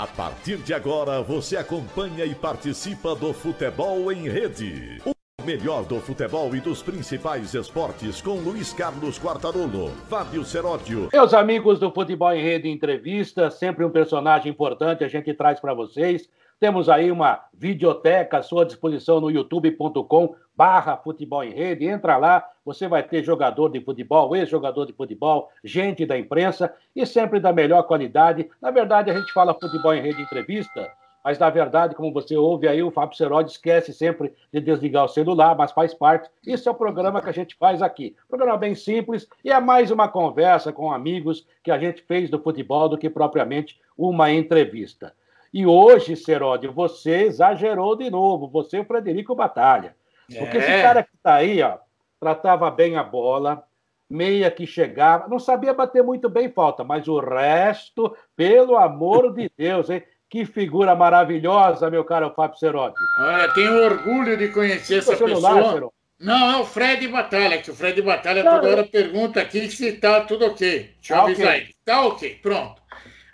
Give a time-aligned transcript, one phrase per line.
[0.00, 4.98] A partir de agora, você acompanha e participa do Futebol em Rede.
[5.04, 11.10] O melhor do futebol e dos principais esportes com Luiz Carlos Quartarolo, Fábio Seródio.
[11.12, 15.74] Meus amigos do Futebol em Rede Entrevista, sempre um personagem importante a gente traz para
[15.74, 16.26] vocês.
[16.60, 21.86] Temos aí uma videoteca à sua disposição no youtube.com barra futebol em rede.
[21.86, 27.06] Entra lá, você vai ter jogador de futebol, ex-jogador de futebol, gente da imprensa e
[27.06, 28.46] sempre da melhor qualidade.
[28.60, 30.92] Na verdade, a gente fala futebol em rede entrevista,
[31.24, 35.08] mas na verdade, como você ouve aí, o Fábio Serodi esquece sempre de desligar o
[35.08, 36.28] celular, mas faz parte.
[36.46, 38.14] Isso é o programa que a gente faz aqui.
[38.28, 42.38] Programa bem simples e é mais uma conversa com amigos que a gente fez do
[42.38, 45.14] futebol do que propriamente uma entrevista.
[45.52, 49.96] E hoje, Serode, você exagerou de novo, você e o Frederico Batalha.
[50.26, 50.60] Porque é.
[50.60, 51.78] esse cara que está aí, ó,
[52.20, 53.64] tratava bem a bola,
[54.08, 59.50] meia que chegava, não sabia bater muito bem falta, mas o resto, pelo amor de
[59.56, 60.02] Deus, hein?
[60.28, 63.00] Que figura maravilhosa, meu caro Fábio Serotti.
[63.18, 65.92] Olha, tenho orgulho de conhecer essa celular, pessoa.
[66.20, 70.20] Não, é o Fred Batalha, que o Fred Batalha toda hora pergunta aqui se está
[70.20, 70.94] tudo ok.
[70.94, 71.60] Deixa eu tá avisar okay.
[71.60, 71.74] ele.
[71.84, 72.79] Tá ok, pronto.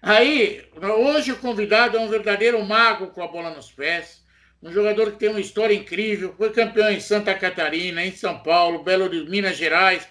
[0.06, 0.62] Aí,
[1.00, 4.22] hoje o convidado é um verdadeiro mago com a bola nos pés,
[4.62, 8.84] um jogador que tem uma história incrível, foi campeão em Santa Catarina, em São Paulo,
[8.84, 10.06] Belo Horizonte, Minas Gerais,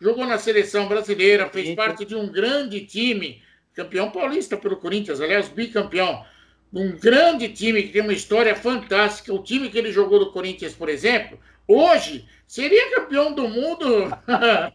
[0.00, 3.42] jogou na seleção brasileira, fez parte de um grande time,
[3.74, 6.24] campeão paulista pelo Corinthians, aliás, bicampeão,
[6.72, 9.34] um grande time que tem uma história fantástica.
[9.34, 14.16] O time que ele jogou do Corinthians, por exemplo, hoje seria campeão do mundo,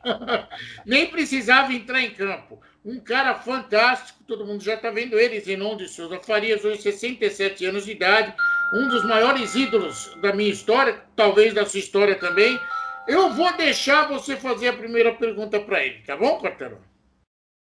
[0.86, 5.76] nem precisava entrar em campo um cara fantástico, todo mundo já está vendo ele, Zenon
[5.76, 8.32] de Souza Farias, hoje 67 anos de idade,
[8.76, 12.60] um dos maiores ídolos da minha história, talvez da sua história também.
[13.08, 16.78] Eu vou deixar você fazer a primeira pergunta para ele, tá bom, Quartarão?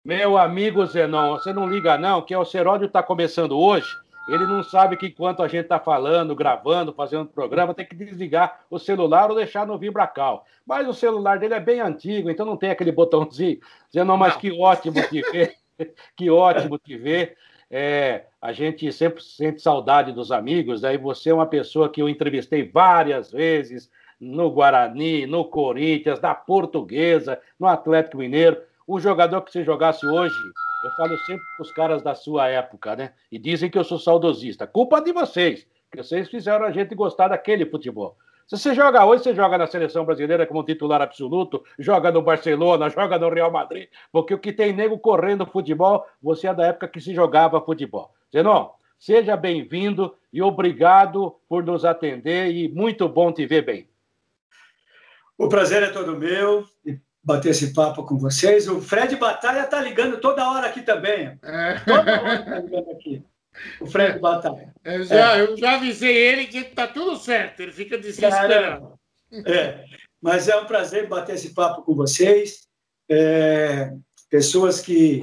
[0.04, 3.96] Meu amigo Zenon, você não liga não, que o Seródio está começando hoje,
[4.28, 8.60] ele não sabe que enquanto a gente está falando, gravando, fazendo programa, tem que desligar
[8.70, 10.44] o celular ou deixar no vibracal.
[10.64, 13.58] Mas o celular dele é bem antigo, então não tem aquele botãozinho.
[13.88, 15.54] Dizendo, mas que ótimo te ver,
[16.16, 17.36] que ótimo te ver.
[17.68, 22.08] É, a gente sempre sente saudade dos amigos, aí você é uma pessoa que eu
[22.08, 28.60] entrevistei várias vezes no Guarani, no Corinthians, na Portuguesa, no Atlético Mineiro.
[28.86, 30.34] Um jogador que se jogasse hoje
[30.82, 33.12] eu falo sempre para os caras da sua época, né?
[33.30, 34.66] E dizem que eu sou saudosista.
[34.66, 38.16] Culpa de vocês, que vocês fizeram a gente gostar daquele futebol.
[38.46, 42.90] Se você joga hoje, você joga na seleção brasileira como titular absoluto, joga no Barcelona,
[42.90, 46.88] joga no Real Madrid, porque o que tem nego correndo futebol, você é da época
[46.88, 48.12] que se jogava futebol.
[48.30, 53.88] Zenon, seja bem-vindo e obrigado por nos atender e muito bom te ver bem.
[55.38, 56.64] O prazer é todo meu
[57.22, 58.68] bater esse papo com vocês.
[58.68, 61.38] O Fred Batalha está ligando toda hora aqui também.
[61.42, 61.78] É.
[61.80, 63.24] Toda hora está ligando aqui.
[63.80, 64.74] O Fred Batalha.
[64.84, 65.42] Eu já, é.
[65.42, 68.98] eu já avisei ele que está tudo certo, ele fica desesperado.
[69.46, 69.84] É,
[70.20, 72.66] mas é um prazer bater esse papo com vocês.
[73.08, 73.92] É,
[74.28, 75.22] pessoas que.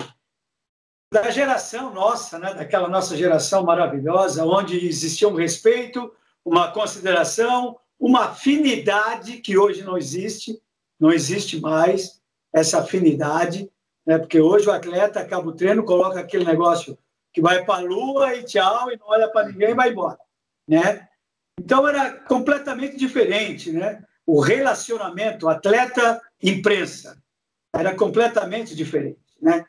[1.11, 6.13] Da geração nossa, né, daquela nossa geração maravilhosa, onde existia um respeito,
[6.45, 10.61] uma consideração, uma afinidade que hoje não existe
[10.99, 12.19] não existe mais
[12.53, 13.71] essa afinidade,
[14.05, 14.17] né?
[14.17, 16.97] porque hoje o atleta acaba o treino, coloca aquele negócio
[17.31, 20.17] que vai para a lua e tchau, e não olha para ninguém e vai embora.
[20.67, 21.07] Né?
[21.59, 24.03] Então era completamente diferente, né?
[24.25, 27.21] O relacionamento atleta-imprensa
[27.73, 29.65] era completamente diferente, né?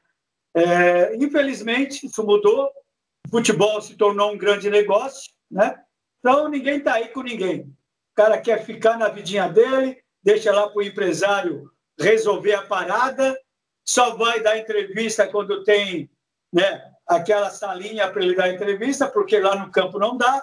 [0.54, 2.70] É, infelizmente isso mudou,
[3.26, 5.80] o futebol se tornou um grande negócio, né?
[6.18, 7.62] Então ninguém está aí com ninguém.
[7.62, 13.38] O cara quer ficar na vidinha dele, deixa lá para o empresário resolver a parada,
[13.86, 16.10] só vai dar entrevista quando tem
[16.52, 20.42] né, aquela salinha para ele dar entrevista, porque lá no campo não dá.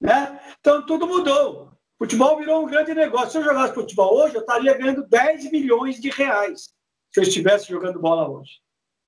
[0.00, 0.40] Né?
[0.58, 1.72] Então, tudo mudou.
[1.98, 3.30] Futebol virou um grande negócio.
[3.30, 6.74] Se eu jogasse futebol hoje, eu estaria ganhando 10 milhões de reais
[7.12, 8.60] se eu estivesse jogando bola hoje.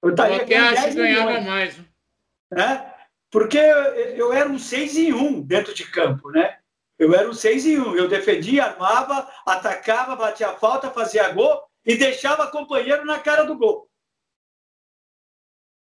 [0.03, 1.47] Eu estaria ganhando 10 ganhava milhões.
[1.47, 1.81] mais.
[2.53, 2.95] Né?
[3.31, 6.57] Porque eu era um 6 em 1 dentro de campo, né?
[6.99, 7.97] Eu era um 6 em 1.
[7.97, 13.91] Eu defendia, armava, atacava, batia falta, fazia gol e deixava companheiro na cara do gol.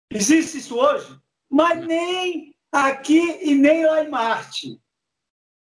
[0.10, 1.20] Existe isso hoje?
[1.50, 4.82] Mas nem aqui e nem lá em Marte.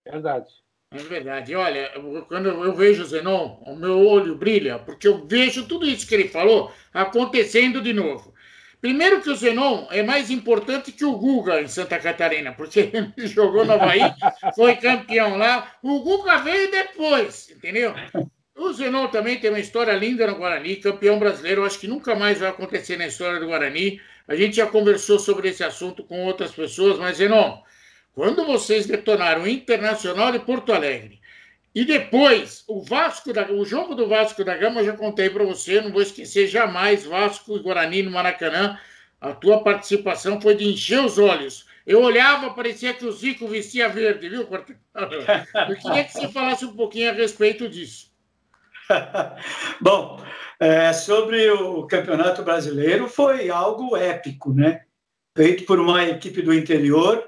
[0.05, 0.51] Verdade.
[0.91, 1.55] É verdade.
[1.55, 1.91] Olha,
[2.27, 6.13] quando eu vejo o Zenon, o meu olho brilha, porque eu vejo tudo isso que
[6.13, 8.33] ele falou acontecendo de novo.
[8.83, 13.13] Primeiro que o Zenon é mais importante que o Guga em Santa Catarina, porque ele
[13.29, 14.01] jogou no Havaí,
[14.53, 15.71] foi campeão lá.
[15.81, 17.93] O Guga veio depois, entendeu?
[18.53, 21.63] O Zenon também tem uma história linda no Guarani, campeão brasileiro.
[21.63, 24.01] Acho que nunca mais vai acontecer na história do Guarani.
[24.27, 27.59] A gente já conversou sobre esse assunto com outras pessoas, mas, Zenon,
[28.13, 31.21] quando vocês detonaram o Internacional de Porto Alegre
[31.75, 35.43] e depois o Vasco da, o jogo do Vasco da Gama, eu já contei para
[35.43, 38.77] você, não vou esquecer jamais Vasco e Guarani no Maracanã.
[39.19, 41.65] A tua participação foi de encher os olhos.
[41.85, 44.47] Eu olhava, parecia que o Zico vestia verde, viu,
[44.93, 48.13] Eu queria que você falasse um pouquinho a respeito disso.
[49.81, 50.23] Bom,
[50.59, 54.83] é, sobre o Campeonato Brasileiro, foi algo épico, né?
[55.35, 57.27] Feito por uma equipe do interior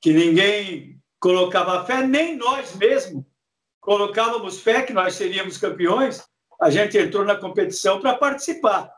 [0.00, 3.24] que ninguém colocava fé, nem nós mesmos
[3.86, 6.28] colocávamos fé que nós seríamos campeões.
[6.60, 8.92] A gente entrou na competição para participar.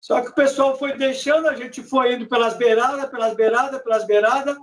[0.00, 4.06] Só que o pessoal foi deixando, a gente foi indo pelas beiradas, pelas beiradas, pelas
[4.06, 4.56] beiradas,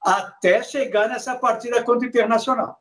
[0.00, 2.80] até chegar nessa partida contra o Internacional.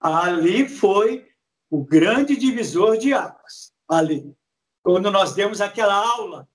[0.00, 1.28] Ali foi
[1.70, 3.72] o grande divisor de águas.
[3.88, 4.34] Ali.
[4.82, 6.48] Quando nós demos aquela aula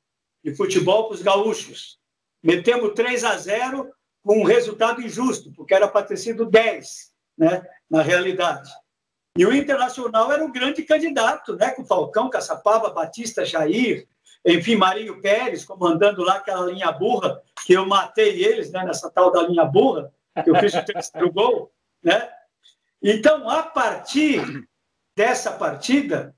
[0.43, 1.99] de futebol para os gaúchos.
[2.43, 3.89] Metemos 3 a 0
[4.21, 8.69] com um resultado injusto, porque era para ter sido 10, né, na realidade.
[9.37, 14.07] E o Internacional era um grande candidato, né, com Falcão, Caçapava, Batista, Jair,
[14.45, 19.31] enfim, Marinho Pérez, comandando lá aquela linha burra, que eu matei eles né, nessa tal
[19.31, 21.73] da linha burra, que eu fiz o terceiro gol.
[22.01, 22.29] Né?
[23.01, 24.67] Então, a partir
[25.17, 26.35] dessa partida,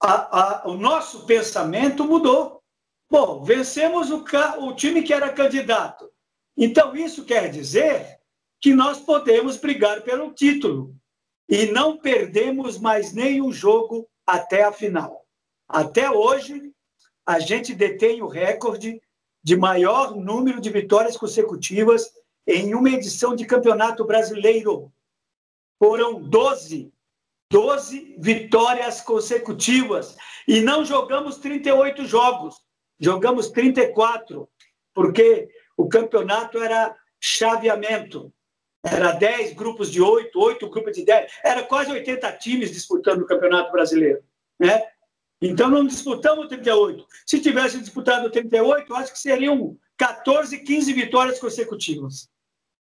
[0.00, 2.62] a, a, o nosso pensamento mudou.
[3.10, 4.24] Bom, vencemos o,
[4.60, 6.10] o time que era candidato.
[6.56, 8.18] Então, isso quer dizer
[8.60, 10.94] que nós podemos brigar pelo título
[11.48, 15.24] e não perdemos mais nenhum jogo até a final.
[15.66, 16.72] Até hoje,
[17.24, 19.00] a gente detém o recorde
[19.42, 22.12] de maior número de vitórias consecutivas
[22.46, 24.92] em uma edição de Campeonato Brasileiro.
[25.78, 26.92] Foram 12,
[27.50, 30.16] 12 vitórias consecutivas.
[30.46, 32.56] E não jogamos 38 jogos,
[32.98, 34.48] jogamos 34,
[34.94, 38.32] porque o campeonato era chaveamento.
[38.84, 41.32] Era 10 grupos de 8, 8 grupos de 10.
[41.44, 44.22] Era quase 80 times disputando o Campeonato Brasileiro.
[44.58, 44.82] Né?
[45.40, 47.06] Então não disputamos o 38.
[47.26, 52.28] Se tivesse disputado o 38, acho que seriam 14, 15 vitórias consecutivas.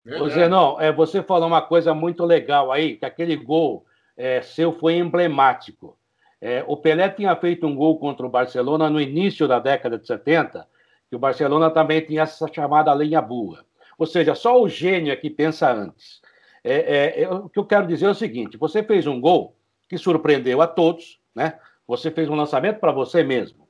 [0.06, 3.84] Ô Zenon, é, você falou uma coisa muito legal aí, que aquele gol
[4.16, 5.96] é, seu foi emblemático.
[6.40, 10.06] É, o Pelé tinha feito um gol contra o Barcelona no início da década de
[10.06, 10.66] 70,
[11.08, 13.64] que o Barcelona também tinha essa chamada linha boa.
[14.00, 16.22] Ou seja, só o gênio é que pensa antes.
[16.64, 19.54] É, é, é, o que eu quero dizer é o seguinte: você fez um gol
[19.86, 21.58] que surpreendeu a todos, né?
[21.86, 23.68] Você fez um lançamento para você mesmo.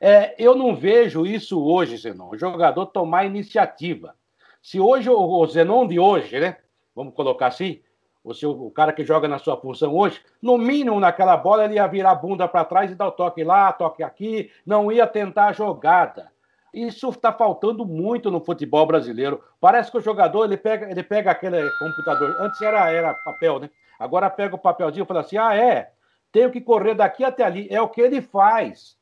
[0.00, 2.30] É, eu não vejo isso hoje, Zenon.
[2.30, 4.14] O jogador tomar iniciativa.
[4.62, 6.56] Se hoje, o Zenon de hoje, né?
[6.94, 7.80] Vamos colocar assim,
[8.24, 11.74] o, seu, o cara que joga na sua função hoje, no mínimo naquela bola ele
[11.74, 15.06] ia virar a bunda para trás e dar o toque lá, toque aqui, não ia
[15.06, 16.32] tentar a jogada.
[16.72, 19.42] Isso está faltando muito no futebol brasileiro.
[19.60, 22.36] Parece que o jogador ele pega, ele pega aquele computador.
[22.38, 23.70] Antes era, era papel, né?
[23.98, 25.92] Agora pega o papelzinho e fala assim: ah, é,
[26.30, 27.66] tenho que correr daqui até ali.
[27.70, 28.96] É o que ele faz.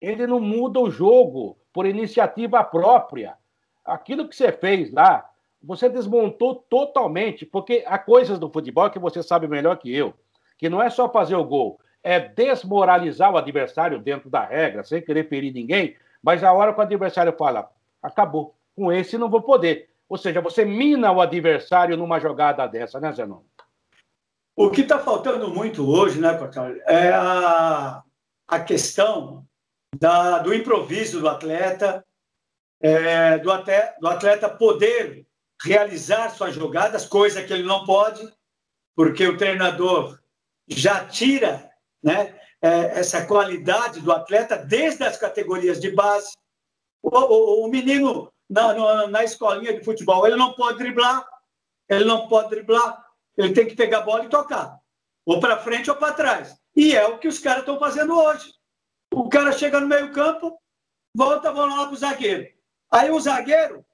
[0.00, 3.36] Ele não muda o jogo por iniciativa própria.
[3.84, 5.28] Aquilo que você fez lá,
[5.62, 10.14] você desmontou totalmente, porque há coisas do futebol que você sabe melhor que eu,
[10.58, 15.00] que não é só fazer o gol, é desmoralizar o adversário dentro da regra, sem
[15.00, 17.70] querer ferir ninguém, mas a hora que o adversário fala,
[18.02, 19.90] acabou, com esse não vou poder.
[20.08, 23.42] Ou seja, você mina o adversário numa jogada dessa, né, Zenon?
[24.56, 28.02] O que está faltando muito hoje, né, Cortão, é a,
[28.48, 29.44] a questão
[30.00, 32.02] da, do improviso do atleta,
[32.80, 35.26] é, do, até, do atleta poder
[35.62, 38.26] realizar suas jogadas, coisa que ele não pode,
[38.96, 40.18] porque o treinador
[40.66, 41.70] já tira
[42.02, 42.34] né,
[42.64, 46.32] é, essa qualidade do atleta desde as categorias de base.
[47.02, 51.28] O, o, o menino na, na escolinha de futebol, ele não pode driblar,
[51.86, 53.04] ele não pode driblar,
[53.36, 54.80] ele tem que pegar a bola e tocar.
[55.26, 56.58] Ou para frente ou para trás.
[56.74, 58.54] E é o que os caras estão fazendo hoje.
[59.12, 60.58] O cara chega no meio-campo,
[61.14, 62.48] volta a bola lá para o zagueiro.
[62.90, 63.84] Aí o zagueiro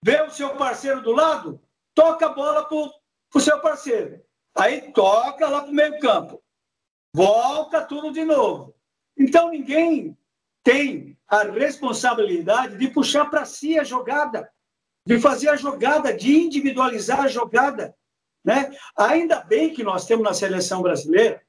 [0.00, 1.60] vê o seu parceiro do lado,
[1.92, 2.76] toca a bola para
[3.34, 4.22] o seu parceiro.
[4.54, 6.40] Aí toca lá para o meio-campo.
[7.16, 8.74] Volta tudo de novo.
[9.16, 10.14] Então ninguém
[10.62, 14.52] tem a responsabilidade de puxar para si a jogada,
[15.06, 17.96] de fazer a jogada, de individualizar a jogada.
[18.44, 18.70] Né?
[18.94, 21.42] Ainda bem que nós temos na seleção brasileira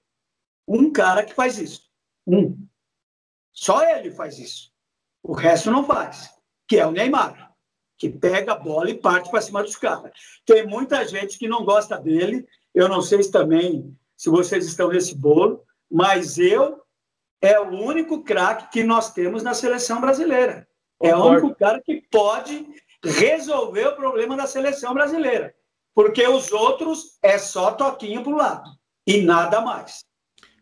[0.65, 1.91] um cara que faz isso.
[2.25, 2.65] Um.
[3.51, 4.71] Só ele faz isso.
[5.21, 6.33] O resto não faz,
[6.65, 7.53] que é o Neymar,
[7.97, 10.13] que pega a bola e parte para cima dos caras.
[10.45, 12.47] Tem muita gente que não gosta dele.
[12.73, 16.81] Eu não sei se também se vocês estão nesse bolo, mas eu
[17.41, 20.67] é o único craque que nós temos na seleção brasileira.
[21.01, 22.67] É o único cara que pode
[23.03, 25.53] resolver o problema da seleção brasileira.
[25.93, 28.71] Porque os outros é só toquinho para o lado
[29.05, 30.03] e nada mais.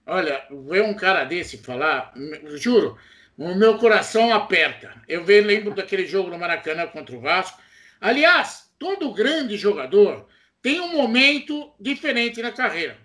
[0.06, 2.14] Olha, ver um cara desse falar,
[2.56, 2.98] juro,
[3.38, 5.02] o meu coração aperta.
[5.08, 7.60] Eu lembro daquele jogo no Maracanã contra o Vasco.
[8.00, 10.28] Aliás, todo grande jogador
[10.62, 13.05] tem um momento diferente na carreira.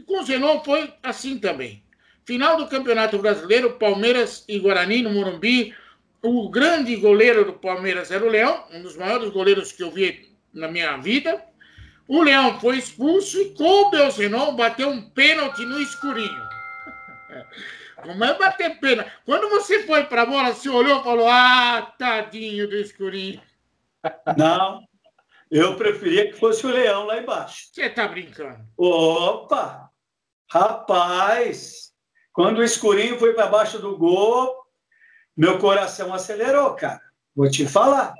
[0.00, 1.84] E com o Zenon foi assim também.
[2.24, 5.74] Final do Campeonato Brasileiro, Palmeiras e Guarani no Morumbi.
[6.22, 10.34] O grande goleiro do Palmeiras era o Leão, um dos maiores goleiros que eu vi
[10.54, 11.44] na minha vida.
[12.08, 16.48] O Leão foi expulso e coube ao Zenon bater um pênalti no escurinho.
[18.02, 19.12] Como é bater pênalti?
[19.26, 23.42] Quando você foi para a bola, você olhou e falou: Ah, tadinho do escurinho.
[24.34, 24.82] Não,
[25.50, 27.68] eu preferia que fosse o Leão lá embaixo.
[27.70, 28.64] Você está brincando?
[28.78, 29.89] Opa!
[30.50, 31.92] Rapaz,
[32.32, 34.52] quando o escurinho foi para baixo do gol,
[35.36, 37.00] meu coração acelerou, cara.
[37.34, 38.14] Vou te falar.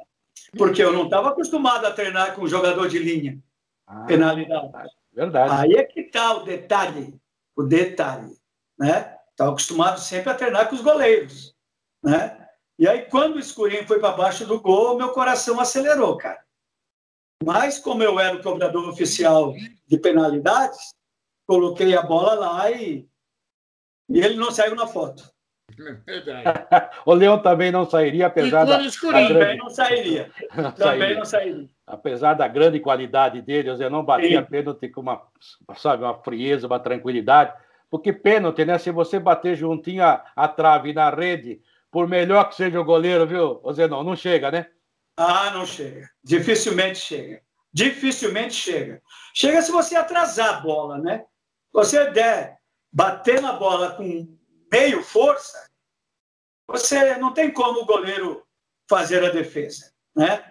[0.56, 3.38] Porque eu não estava acostumado a treinar com jogador de linha.
[3.84, 4.90] Ah, penalidade.
[5.12, 5.52] Verdade.
[5.52, 7.20] Aí é que está o detalhe,
[7.56, 8.36] o detalhe,
[8.78, 9.16] né?
[9.30, 11.54] Estava acostumado sempre a treinar com os goleiros,
[12.02, 12.46] né?
[12.78, 16.44] E aí quando o escurinho foi para baixo do gol, meu coração acelerou, cara.
[17.42, 19.52] Mas como eu era o cobrador oficial
[19.86, 20.94] de penalidades,
[21.50, 23.08] coloquei a bola lá e,
[24.08, 25.24] e ele não saiu na foto.
[27.04, 28.98] o Leão também não sairia, apesar da, da grande...
[29.00, 30.30] Também não sairia.
[30.54, 31.16] Não também sairia.
[31.16, 31.68] não sairia.
[31.86, 34.46] Apesar da grande qualidade dele, o não batia Sim.
[34.48, 35.22] pênalti com uma,
[35.76, 37.52] sabe, uma frieza, uma tranquilidade.
[37.88, 38.78] Porque pênalti, né?
[38.78, 43.26] Se você bater juntinho a, a trave na rede, por melhor que seja o goleiro,
[43.26, 44.66] viu, o Zenon, não chega, né?
[45.16, 46.08] Ah, não chega.
[46.22, 47.42] Dificilmente chega.
[47.72, 49.02] Dificilmente chega.
[49.34, 51.24] Chega se você atrasar a bola, né?
[51.72, 52.60] Você der,
[52.92, 54.36] bater na bola com
[54.72, 55.68] meio força,
[56.66, 58.46] você não tem como o goleiro
[58.88, 60.44] fazer a defesa, né?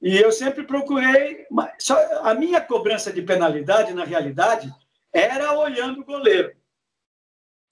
[0.00, 1.46] E eu sempre procurei,
[1.78, 4.72] só a minha cobrança de penalidade na realidade
[5.12, 6.54] era olhando o goleiro.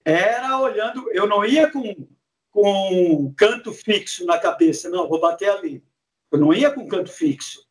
[0.04, 2.08] Era olhando, eu não ia com
[2.52, 5.82] com um canto fixo na cabeça, não, vou bater ali.
[6.30, 7.66] Eu não ia com canto fixo.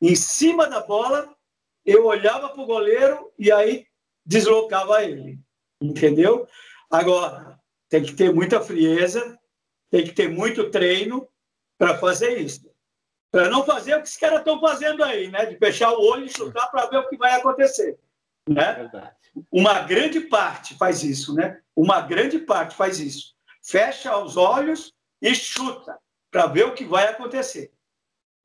[0.00, 1.36] Em cima da bola,
[1.84, 3.86] eu olhava para o goleiro e aí
[4.24, 5.38] deslocava ele.
[5.80, 6.46] Entendeu?
[6.90, 7.58] Agora,
[7.88, 9.38] tem que ter muita frieza,
[9.90, 11.28] tem que ter muito treino
[11.78, 12.70] para fazer isso.
[13.30, 15.46] Para não fazer o que os caras estão fazendo aí, né?
[15.46, 17.98] De fechar o olho e chutar para ver o que vai acontecer.
[18.48, 18.90] Né?
[18.92, 19.12] É
[19.50, 21.60] Uma grande parte faz isso, né?
[21.74, 23.34] Uma grande parte faz isso.
[23.62, 25.98] Fecha os olhos e chuta
[26.30, 27.72] para ver o que vai acontecer.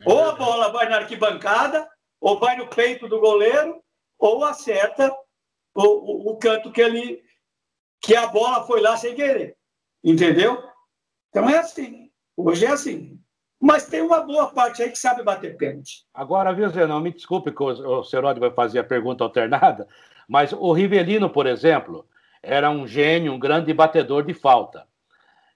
[0.02, 1.88] É ou a bola vai na arquibancada,
[2.20, 3.82] ou vai no peito do goleiro,
[4.20, 5.16] ou acerta
[5.76, 7.22] o, o, o canto que ele
[8.02, 9.58] que a bola foi lá sem querer.
[10.04, 10.64] Entendeu?
[11.30, 12.10] Então é assim.
[12.38, 13.20] Hoje é assim.
[13.60, 16.06] Mas tem uma boa parte aí que sabe bater pênalti.
[16.14, 19.88] Agora, viu, Zé, não me desculpe que o, o vai fazer a pergunta alternada,
[20.28, 22.06] mas o Rivelino, por exemplo,
[22.44, 24.86] era um gênio, um grande batedor de falta.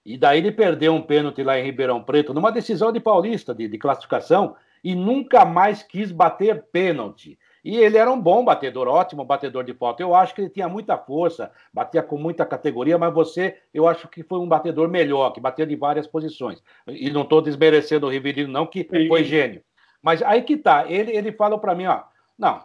[0.04, 3.68] E daí ele perdeu um pênalti lá em Ribeirão Preto, numa decisão de Paulista, de,
[3.68, 7.38] de classificação, e nunca mais quis bater pênalti.
[7.64, 10.02] E ele era um bom batedor, ótimo batedor de falta.
[10.02, 14.08] Eu acho que ele tinha muita força, batia com muita categoria, mas você, eu acho
[14.08, 16.62] que foi um batedor melhor, que batia de várias posições.
[16.86, 19.08] E não estou desmerecendo o Rivelino, não, que Sim.
[19.08, 19.62] foi gênio.
[20.02, 22.02] Mas aí que tá, ele, ele falou para mim, ó,
[22.38, 22.62] não,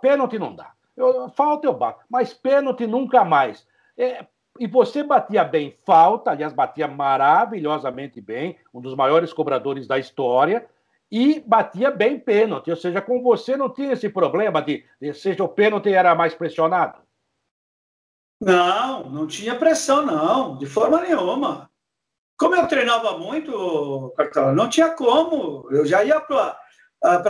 [0.00, 0.72] pênalti não dá.
[0.96, 3.66] Eu, falta eu bato, mas pênalti nunca mais.
[3.96, 4.24] É,
[4.58, 10.66] e você batia bem falta, aliás, batia maravilhosamente bem, um dos maiores cobradores da história,
[11.10, 15.42] e batia bem pênalti, ou seja, com você não tinha esse problema de, de seja
[15.42, 17.00] o pênalti era mais pressionado?
[18.40, 21.70] Não, não tinha pressão, não, de forma nenhuma.
[22.38, 24.14] Como eu treinava muito,
[24.54, 25.68] não tinha como.
[25.70, 26.56] Eu já ia para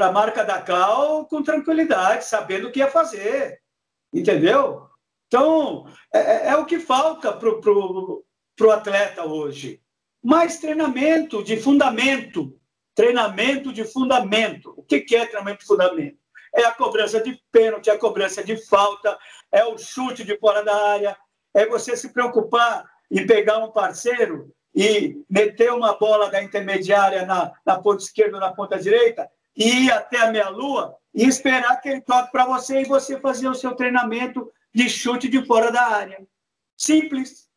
[0.07, 3.61] a marca da Cal com tranquilidade, sabendo o que ia fazer.
[4.13, 4.89] Entendeu?
[5.27, 8.25] Então, é, é, é o que falta para o
[8.71, 9.83] atleta hoje.
[10.23, 12.60] Mais treinamento de fundamento
[13.01, 14.75] Treinamento de fundamento.
[14.77, 16.19] O que é treinamento de fundamento?
[16.55, 19.19] É a cobrança de pênalti, é a cobrança de falta,
[19.51, 21.17] é o chute de fora da área,
[21.55, 27.51] é você se preocupar em pegar um parceiro e meter uma bola da intermediária na,
[27.65, 31.89] na ponta esquerda ou na ponta direita e ir até a meia-lua e esperar que
[31.89, 35.87] ele toque para você e você fazer o seu treinamento de chute de fora da
[35.87, 36.23] área.
[36.77, 37.49] Simples.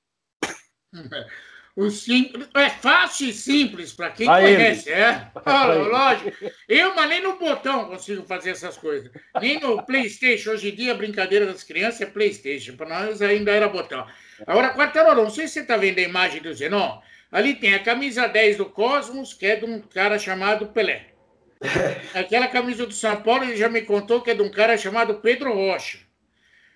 [1.75, 5.01] O simples, é fácil e simples para quem a conhece, ele.
[5.01, 5.27] é?
[5.43, 6.31] Ah, lógico.
[6.69, 9.11] Eu, mas nem no botão consigo fazer essas coisas.
[9.41, 10.51] Nem no PlayStation.
[10.51, 12.75] Hoje em dia, a brincadeira das crianças é PlayStation.
[12.75, 14.05] Para nós ainda era botão.
[14.45, 17.01] Agora, Quartarolo, não sei se você está vendo a imagem do Zenon.
[17.31, 21.07] Ali tem a camisa 10 do Cosmos, que é de um cara chamado Pelé.
[22.13, 25.15] Aquela camisa do São Paulo, ele já me contou que é de um cara chamado
[25.15, 25.97] Pedro Rocha.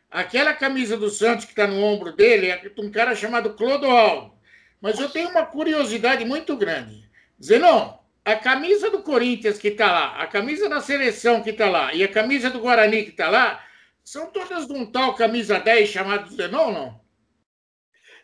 [0.09, 4.36] Aquela camisa do Santos que está no ombro dele é de um cara chamado Clodoaldo.
[4.81, 7.09] Mas eu tenho uma curiosidade muito grande.
[7.43, 11.93] Zenon, a camisa do Corinthians que está lá, a camisa da seleção que está lá
[11.93, 13.63] e a camisa do Guarani que está lá,
[14.03, 17.01] são todas de um tal camisa 10 chamado Zenon, não?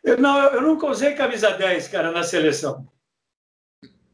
[0.03, 2.86] Eu, não, eu nunca usei camisa 10, cara, na seleção.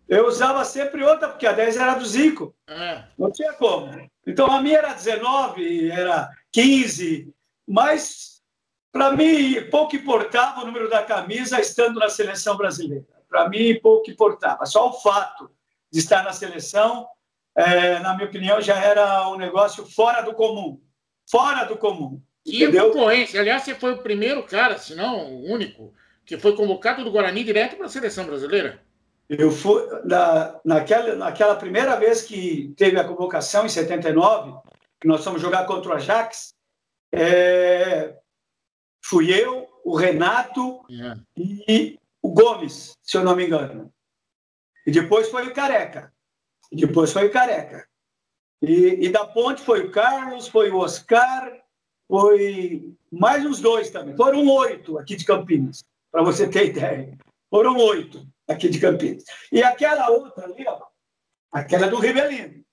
[0.08, 2.56] Eu usava sempre outra, porque a 10 era do Zico.
[2.68, 3.04] É.
[3.18, 4.10] Não tinha como.
[4.26, 7.34] Então a minha era 19, era 15,
[7.68, 8.39] mas
[8.92, 13.06] para mim pouco importava o número da camisa estando na seleção brasileira.
[13.28, 14.66] Para mim pouco importava.
[14.66, 15.52] Só o fato
[15.92, 17.08] de estar na seleção,
[17.56, 20.80] é, na minha opinião, já era um negócio fora do comum.
[21.30, 22.22] Fora do comum.
[22.46, 22.92] E entendeu?
[22.92, 23.40] concorrência.
[23.40, 25.94] Aliás, você foi o primeiro cara, se não o único,
[26.26, 28.82] que foi convocado do Guarani direto para a seleção brasileira.
[29.28, 34.54] Eu fui na, naquela, naquela primeira vez que teve a convocação, em 79,
[35.00, 36.56] que nós fomos jogar contra o Ajax,
[37.12, 38.16] é,
[39.04, 41.16] fui eu, o Renato é.
[41.38, 43.92] e o Gomes, se eu não me engano.
[44.86, 46.14] E depois foi o Careca.
[46.72, 47.88] E depois foi o Careca.
[48.62, 51.52] E, e da ponte foi o Carlos, foi o Oscar,
[52.08, 54.16] foi mais uns dois também.
[54.18, 57.18] Foram oito aqui de Campinas, para você ter ideia.
[57.50, 59.24] Foram oito aqui de Campinas.
[59.52, 60.82] E aquela outra ali, ó,
[61.52, 62.64] aquela do Rivelino,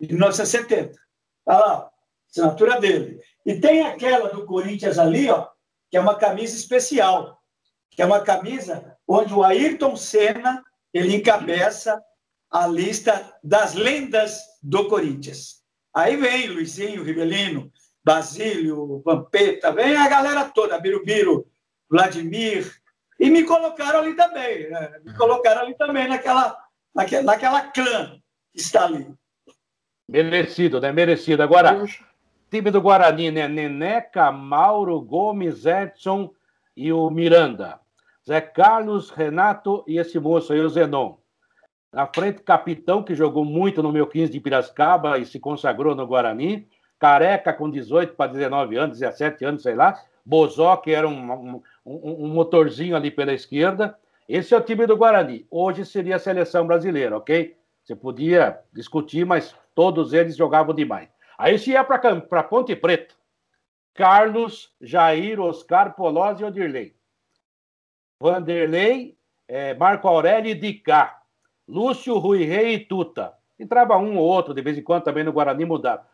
[0.00, 0.90] de 1970.
[0.90, 1.90] Está lá,
[2.28, 3.20] assinatura dele.
[3.46, 5.48] E tem aquela do Corinthians ali, ó,
[5.90, 7.42] que é uma camisa especial,
[7.90, 10.62] que é uma camisa onde o Ayrton Senna
[10.94, 12.02] ele encabeça
[12.50, 15.62] a lista das lendas do Corinthians.
[15.94, 17.72] Aí vem Luizinho, Rivelino,
[18.04, 21.46] Basílio, Vampeta, vem a galera toda, Birubiru,
[21.88, 22.72] Vladimir,
[23.18, 25.00] e me colocaram ali também, né?
[25.04, 26.56] me colocaram ali também naquela,
[26.94, 28.18] naquela, naquela clã
[28.52, 29.12] que está ali.
[30.08, 30.90] Merecido, né?
[30.90, 31.42] Merecido.
[31.42, 31.84] Agora,
[32.50, 33.46] time do Guarani, né?
[33.46, 36.30] Neneca, Mauro, Gomes, Edson
[36.76, 37.78] e o Miranda.
[38.26, 41.14] Zé Carlos, Renato e esse moço aí, o Zenon.
[41.92, 46.06] Na frente, capitão, que jogou muito no meu 15 de Piracicaba e se consagrou no
[46.06, 46.68] Guarani.
[46.98, 49.98] Careca, com 18 para 19 anos, 17 anos, sei lá.
[50.24, 53.96] Bozó, que era um, um, um, motorzinho ali pela esquerda.
[54.28, 55.46] Esse é o time do Guarani.
[55.50, 57.56] Hoje seria a seleção brasileira, ok?
[57.82, 61.08] Você podia discutir, mas todos eles jogavam demais.
[61.40, 63.14] Aí se ia para Ponte Preta.
[63.94, 66.94] Carlos, Jair, Oscar, Polozzi e Odirley.
[68.20, 69.16] Vanderlei,
[69.48, 71.22] é, Marco Aurélio e Dicá.
[71.66, 73.32] Lúcio, Rui Rei e Tuta.
[73.58, 76.06] Entrava um ou outro, de vez em quando também no Guarani mudava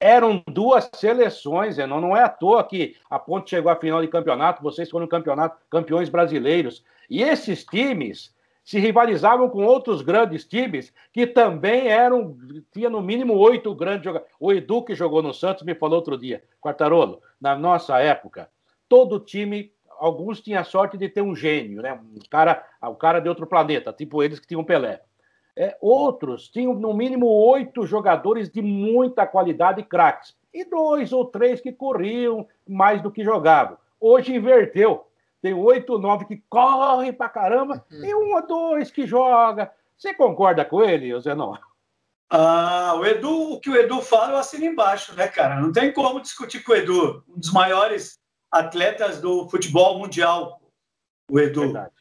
[0.00, 4.08] eram duas seleções, não, não é à toa que a Ponte chegou à final de
[4.08, 6.84] campeonato, vocês foram campeonato, campeões brasileiros.
[7.10, 8.32] E esses times
[8.68, 12.36] se rivalizavam com outros grandes times que também eram,
[12.70, 14.30] tinha no mínimo oito grandes jogadores.
[14.38, 18.50] O Edu, que jogou no Santos, me falou outro dia, Quartarolo, na nossa época,
[18.86, 21.94] todo time, alguns tinham a sorte de ter um gênio, né?
[21.94, 25.00] um cara, o cara de outro planeta, tipo eles que tinham Pelé.
[25.56, 31.58] É, outros tinham no mínimo oito jogadores de muita qualidade craques e dois ou três
[31.62, 33.78] que corriam mais do que jogavam.
[33.98, 35.06] Hoje inverteu.
[35.40, 38.04] Tem oito ou nove que correm pra caramba uhum.
[38.04, 39.72] e um ou dois que joga.
[39.96, 41.58] Você concorda com ele, Não?
[42.30, 45.58] Ah, o Edu, o que o Edu fala, eu assino embaixo, né, cara?
[45.60, 48.18] Não tem como discutir com o Edu, um dos maiores
[48.50, 50.60] atletas do futebol mundial,
[51.30, 51.62] o Edu.
[51.62, 51.92] Verdade.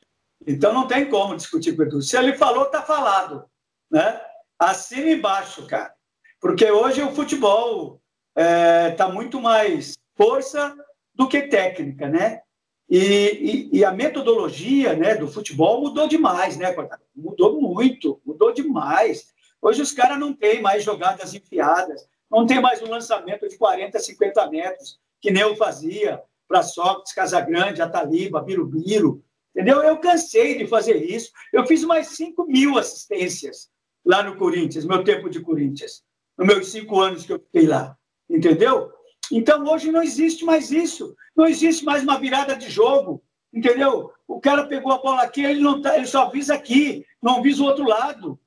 [0.46, 2.02] Então não tem como discutir com o Edu.
[2.02, 3.46] Se ele falou, está falado.
[3.90, 4.20] Né?
[4.60, 5.94] Assina embaixo, cara.
[6.42, 8.02] Porque hoje o futebol
[8.38, 10.76] está é, tá muito mais força
[11.16, 12.42] do que técnica, né?
[12.90, 16.74] E, e, e, a metodologia né, do futebol mudou demais, né,
[17.16, 19.28] Mudou muito, mudou demais.
[19.62, 24.00] Hoje os caras não têm mais jogadas enfiadas, não tem mais um lançamento de 40,
[24.00, 29.22] 50 metros, que nem eu fazia para Sócrates, Casagrande, Ataliba, Birubiru.
[29.54, 29.82] Entendeu?
[29.82, 31.32] Eu cansei de fazer isso.
[31.52, 33.70] Eu fiz mais 5 mil assistências
[34.06, 36.04] lá no Corinthians, meu tempo de Corinthians,
[36.38, 37.98] nos meus cinco anos que eu fiquei lá.
[38.30, 38.90] Entendeu?
[39.32, 41.16] Então, hoje não existe mais isso.
[41.36, 43.24] Não existe mais uma virada de jogo.
[43.54, 44.12] Entendeu?
[44.28, 47.64] O cara pegou a bola aqui, ele, não tá, ele só visa aqui, não visa
[47.64, 48.40] o outro lado.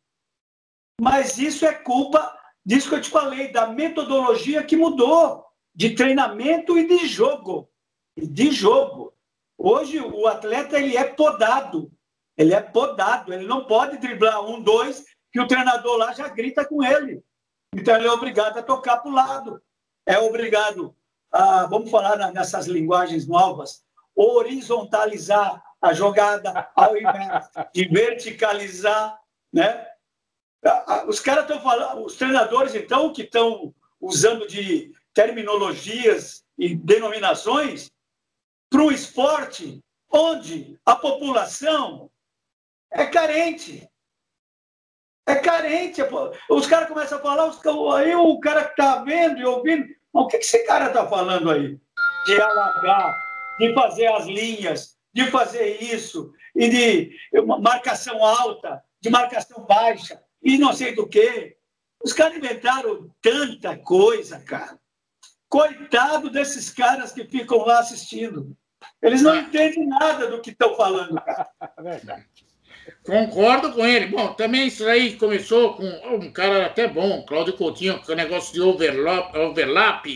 [1.01, 6.79] Mas isso é culpa disso que eu te falei, da metodologia que mudou, de treinamento
[6.79, 7.69] e de jogo.
[8.17, 9.15] De jogo.
[9.57, 11.91] Hoje o atleta ele é podado,
[12.37, 16.65] ele é podado, ele não pode driblar um, dois, que o treinador lá já grita
[16.65, 17.23] com ele.
[17.75, 19.63] Então ele é obrigado a tocar para o lado,
[20.07, 20.95] é obrigado
[21.33, 23.85] a, vamos falar nessas linguagens novas,
[24.15, 29.19] horizontalizar a jogada, ao invés de verticalizar,
[29.53, 29.87] né?
[31.07, 37.91] Os caras estão falando, os treinadores, então, que estão usando de terminologias e denominações
[38.69, 42.11] para um esporte onde a população
[42.91, 43.90] é carente.
[45.31, 46.03] É carente.
[46.49, 47.53] Os caras começam a falar,
[47.97, 51.51] aí o cara que está vendo e ouvindo, o que, que esse cara está falando
[51.51, 51.79] aí?
[52.27, 53.17] De alagar,
[53.59, 57.17] de fazer as linhas, de fazer isso, e de
[57.61, 61.57] marcação alta, de marcação baixa, e não sei do que.
[62.03, 64.79] Os caras inventaram tanta coisa, cara.
[65.49, 68.57] Coitado desses caras que ficam lá assistindo.
[69.03, 71.49] Eles não entendem nada do que estão falando, cara.
[71.79, 72.50] Verdade.
[73.05, 74.07] Concordo com ele.
[74.07, 78.53] Bom, também isso aí começou com um cara até bom, Cláudio Coutinho, com o negócio
[78.53, 80.07] de overlap, overlap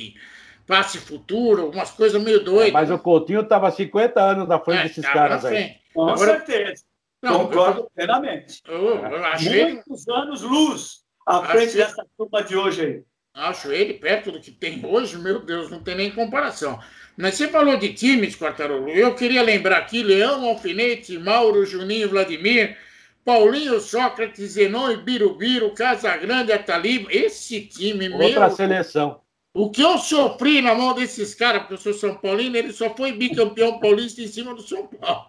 [0.66, 2.72] passe futuro, umas coisas meio doidas.
[2.72, 5.76] Mas o Coutinho estava 50 anos na frente é, desses caras aí.
[5.92, 6.84] Com Agora, certeza.
[7.22, 8.60] Não, Concordo eu, plenamente.
[8.66, 9.74] Eu, eu achei...
[9.74, 11.82] Muitos anos luz à frente achei...
[11.82, 13.04] dessa turma de hoje aí.
[13.34, 16.78] Acho ele perto do que tem hoje, meu Deus, não tem nem comparação.
[17.16, 18.88] Mas você falou de times, Quartarolo.
[18.88, 22.76] Eu queria lembrar aqui: Leão, Alfinete, Mauro, Juninho, Vladimir,
[23.24, 27.06] Paulinho, Sócrates, Zenon e Birubiru, Casagrande, Atalib.
[27.10, 28.28] Esse time, Outra meu.
[28.28, 29.20] Outra seleção.
[29.52, 32.92] O que eu sofri na mão desses caras, porque eu sou São Paulino, ele só
[32.92, 35.26] foi bicampeão paulista em cima do São Paulo.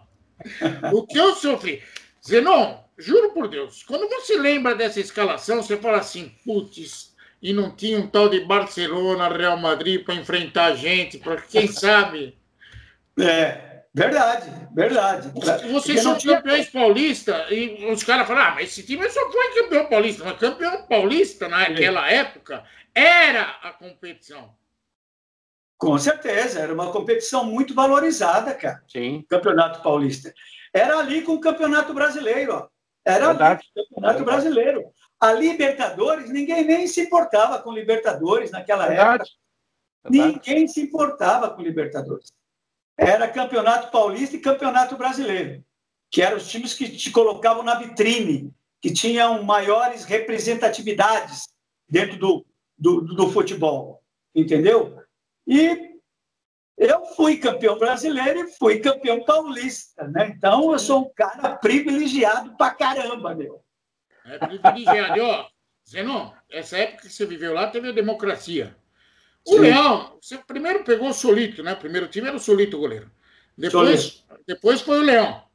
[0.92, 1.80] O que eu sofri.
[2.26, 7.14] Zenon, juro por Deus, quando você lembra dessa escalação, você fala assim, putz,
[7.46, 11.68] e não tinha um tal de Barcelona, Real Madrid para enfrentar a gente, para quem
[11.70, 12.36] sabe.
[13.16, 15.30] É, verdade, verdade.
[15.70, 19.86] Vocês são campeões paulistas e os caras falam, ah, mas esse time só foi campeão
[19.86, 20.24] paulista.
[20.24, 22.16] Mas campeão paulista naquela é.
[22.16, 24.52] época era a competição.
[25.78, 28.82] Com certeza, era uma competição muito valorizada, cara.
[28.88, 29.24] Sim.
[29.28, 30.34] Campeonato Paulista.
[30.74, 32.68] Era ali com o Campeonato Brasileiro, ó.
[33.04, 33.60] Era Verdade.
[33.76, 34.42] ali com o Campeonato Verdade.
[34.42, 34.92] Brasileiro.
[35.18, 39.22] A Libertadores, ninguém nem se importava com Libertadores naquela Verdade.
[39.22, 39.30] época.
[40.04, 40.32] Verdade.
[40.32, 42.32] Ninguém se importava com Libertadores.
[42.98, 45.64] Era Campeonato Paulista e Campeonato Brasileiro,
[46.10, 51.48] que eram os times que te colocavam na vitrine, que tinham maiores representatividades
[51.88, 52.46] dentro do,
[52.78, 54.02] do, do futebol,
[54.34, 54.98] entendeu?
[55.46, 55.96] E
[56.76, 60.28] eu fui campeão brasileiro e fui campeão paulista, né?
[60.28, 63.65] Então eu sou um cara privilegiado pra caramba, meu.
[64.28, 65.22] É privilegiado.
[65.22, 65.48] ó,
[65.88, 68.76] Zenon, essa época que você viveu lá teve a democracia.
[69.46, 69.60] O Sim.
[69.60, 71.74] Leão, você primeiro pegou o Solito, né?
[71.74, 73.10] O primeiro time era o Solito goleiro.
[73.56, 75.46] Depois, depois foi o Leão.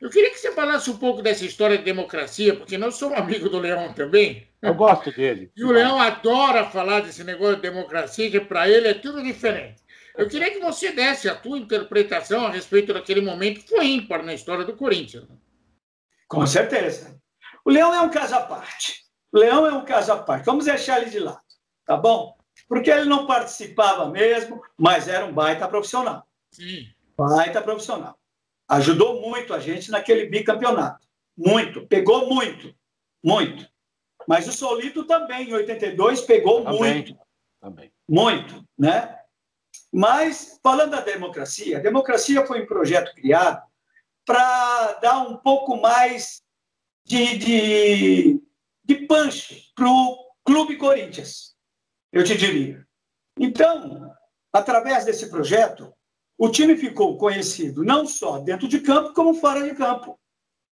[0.00, 3.50] Eu queria que você falasse um pouco dessa história de democracia, porque nós somos amigos
[3.50, 4.46] do Leão também.
[4.60, 5.50] Eu gosto dele.
[5.56, 9.82] E o Leão adora falar desse negócio de democracia, que para ele é tudo diferente.
[10.16, 14.22] Eu queria que você desse a tua interpretação a respeito daquele momento que foi ímpar
[14.22, 15.24] na história do Corinthians.
[16.28, 17.18] Com certeza.
[17.66, 19.04] O Leão é um caso à parte.
[19.30, 20.46] O Leão é um caso à parte.
[20.46, 21.42] Vamos deixar ele de lado,
[21.84, 22.34] tá bom?
[22.66, 26.26] Porque ele não participava mesmo, mas era um baita profissional.
[26.50, 26.88] Sim.
[27.18, 28.18] Baita profissional
[28.68, 31.06] ajudou muito a gente naquele bicampeonato.
[31.36, 32.74] Muito, pegou muito,
[33.22, 33.68] muito.
[34.26, 37.18] Mas o Solito também, em 82, pegou também, muito.
[37.60, 37.92] Também.
[38.08, 39.20] Muito, né?
[39.92, 43.62] Mas, falando da democracia, a democracia foi um projeto criado
[44.24, 46.42] para dar um pouco mais
[47.06, 48.42] de, de,
[48.84, 51.54] de punch para o Clube Corinthians,
[52.12, 52.84] eu te diria.
[53.38, 54.10] Então,
[54.52, 55.94] através desse projeto,
[56.36, 60.18] o time ficou conhecido não só dentro de campo, como fora de campo.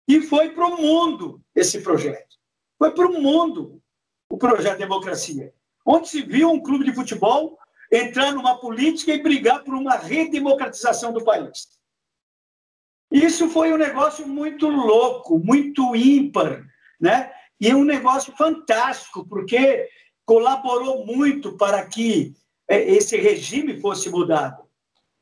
[0.09, 2.37] E foi para o mundo esse projeto.
[2.77, 3.81] Foi para o mundo
[4.29, 7.57] o projeto Democracia, onde se viu um clube de futebol
[7.91, 11.69] entrar numa política e brigar por uma redemocratização do país.
[13.11, 16.65] Isso foi um negócio muito louco, muito ímpar,
[17.01, 17.31] né?
[17.61, 19.89] E um negócio fantástico, porque
[20.25, 22.35] colaborou muito para que
[22.69, 24.67] eh, esse regime fosse mudado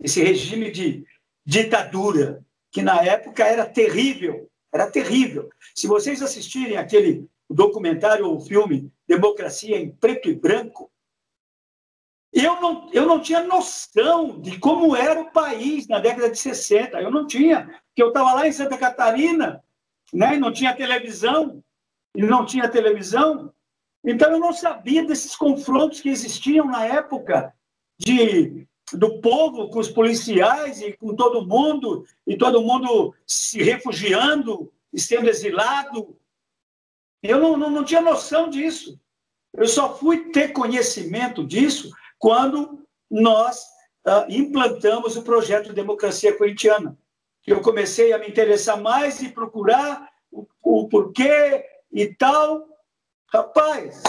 [0.01, 1.05] esse regime de
[1.47, 5.49] ditadura, que na época era terrível, era terrível.
[5.75, 10.90] Se vocês assistirem aquele documentário ou filme Democracia em Preto e Branco,
[12.35, 17.01] eu não, eu não tinha noção de como era o país na década de 60.
[17.01, 19.62] Eu não tinha, porque eu estava lá em Santa Catarina,
[20.12, 21.62] né, não tinha televisão,
[22.12, 23.55] e não tinha televisão.
[24.05, 27.55] Então eu não sabia desses confrontos que existiam na época
[27.99, 34.73] de do povo com os policiais e com todo mundo, e todo mundo se refugiando
[34.92, 36.18] e sendo exilado.
[37.23, 39.01] Eu não, não, não tinha noção disso.
[39.55, 41.90] Eu só fui ter conhecimento disso
[42.25, 43.61] quando nós
[44.07, 46.99] uh, implantamos o projeto Democracia Corintiana,
[47.47, 52.67] eu comecei a me interessar mais e procurar o, o porquê e tal.
[53.31, 54.03] Rapaz,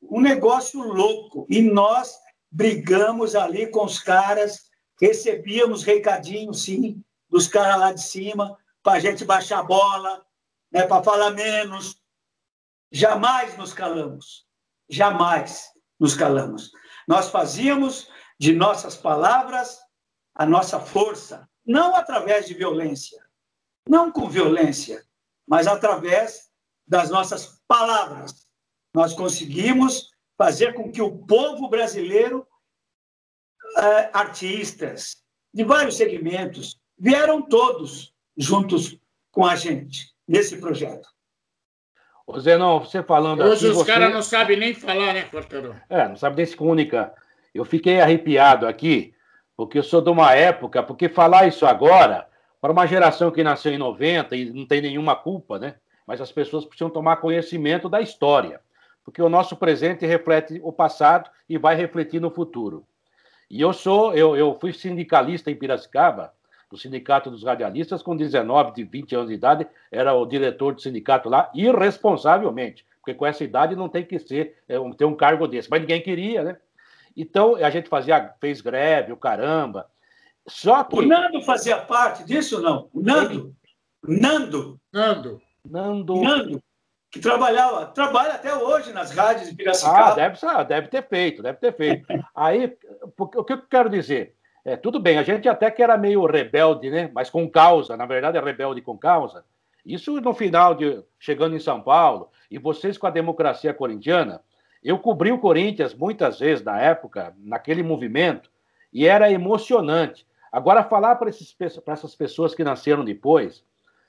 [0.00, 1.46] um negócio louco.
[1.50, 2.14] E nós
[2.50, 9.00] brigamos ali com os caras, recebíamos recadinhos, sim, dos caras lá de cima, para a
[9.00, 10.24] gente baixar a bola,
[10.72, 12.00] né, para falar menos.
[12.90, 14.46] Jamais nos calamos.
[14.88, 16.72] Jamais nos calamos.
[17.08, 19.80] Nós fazíamos de nossas palavras
[20.34, 23.18] a nossa força, não através de violência,
[23.88, 25.02] não com violência,
[25.46, 26.50] mas através
[26.86, 28.46] das nossas palavras.
[28.94, 32.46] Nós conseguimos fazer com que o povo brasileiro,
[33.78, 38.96] eh, artistas de vários segmentos, vieram todos juntos
[39.32, 41.08] com a gente nesse projeto.
[42.30, 43.90] Ô Zenon, você falando Hoje aqui, os você...
[43.90, 45.74] caras não sabem nem falar, né, Cortador?
[45.88, 47.14] É, não sabem nem se comunicar.
[47.54, 49.14] Eu fiquei arrepiado aqui,
[49.56, 52.28] porque eu sou de uma época, porque falar isso agora,
[52.60, 55.76] para uma geração que nasceu em 90 e não tem nenhuma culpa, né?
[56.06, 58.60] Mas as pessoas precisam tomar conhecimento da história,
[59.02, 62.84] porque o nosso presente reflete o passado e vai refletir no futuro.
[63.50, 66.34] E eu sou, eu, eu fui sindicalista em Piracicaba,
[66.70, 70.82] do Sindicato dos Radialistas, com 19, de 20 anos de idade, era o diretor do
[70.82, 75.46] sindicato lá, irresponsavelmente, porque com essa idade não tem que ser, é, ter um cargo
[75.46, 76.56] desse, mas ninguém queria, né?
[77.16, 79.86] Então, a gente fazia, fez greve, o caramba.
[80.46, 80.96] Só que.
[80.96, 82.88] O Nando fazia parte disso, não?
[82.92, 83.54] O Nando?
[84.06, 84.80] Nando.
[84.92, 85.42] Nando.
[85.68, 86.22] Nando.
[86.22, 86.62] Nando.
[87.10, 90.10] Que trabalhava, trabalha até hoje nas rádios de Piracicaba.
[90.10, 92.06] Ah, deve, deve ter feito, deve ter feito.
[92.34, 92.76] Aí,
[93.16, 94.36] o que eu quero dizer?
[94.68, 97.10] É, tudo bem, a gente até que era meio rebelde, né?
[97.14, 99.42] Mas com causa, na verdade é rebelde com causa.
[99.82, 104.42] Isso no final de chegando em São Paulo e vocês com a democracia corintiana,
[104.84, 108.50] eu cobri o Corinthians muitas vezes na época, naquele movimento,
[108.92, 110.26] e era emocionante.
[110.52, 113.64] Agora falar para essas pessoas que nasceram depois,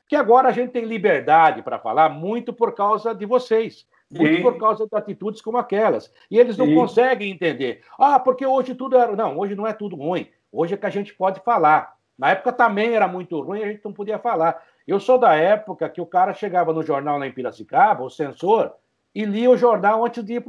[0.10, 4.42] que agora a gente tem liberdade para falar muito por causa de vocês, muito Sim.
[4.42, 6.12] por causa de atitudes como aquelas.
[6.30, 6.76] E eles não Sim.
[6.76, 7.82] conseguem entender.
[7.98, 9.16] Ah, porque hoje tudo era.
[9.16, 10.28] Não, hoje não é tudo ruim.
[10.52, 11.96] Hoje é que a gente pode falar.
[12.18, 14.62] Na época também era muito ruim, a gente não podia falar.
[14.88, 18.74] Eu sou da época que o cara chegava no jornal lá em Piracicaba, o censor,
[19.14, 20.44] e lia o jornal antes de ir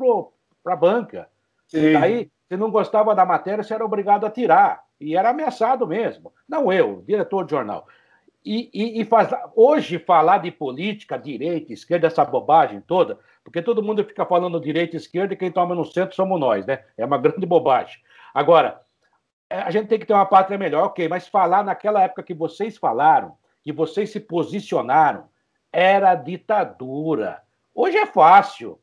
[0.63, 1.29] para a banca.
[1.67, 1.95] Sim.
[1.95, 4.83] Aí, se não gostava da matéria, você era obrigado a tirar.
[5.01, 6.33] E era ameaçado mesmo.
[6.49, 7.87] Não eu, diretor de jornal.
[8.45, 13.83] E, e, e faz, hoje falar de política, direita, esquerda, essa bobagem toda, porque todo
[13.83, 16.83] mundo fica falando direita e esquerda e quem toma no centro somos nós, né?
[16.97, 18.01] É uma grande bobagem.
[18.33, 18.81] Agora,
[19.51, 22.79] a gente tem que ter uma pátria melhor, ok, mas falar naquela época que vocês
[22.79, 25.29] falaram, que vocês se posicionaram,
[25.73, 27.43] era ditadura.
[27.75, 28.79] Hoje é fácil.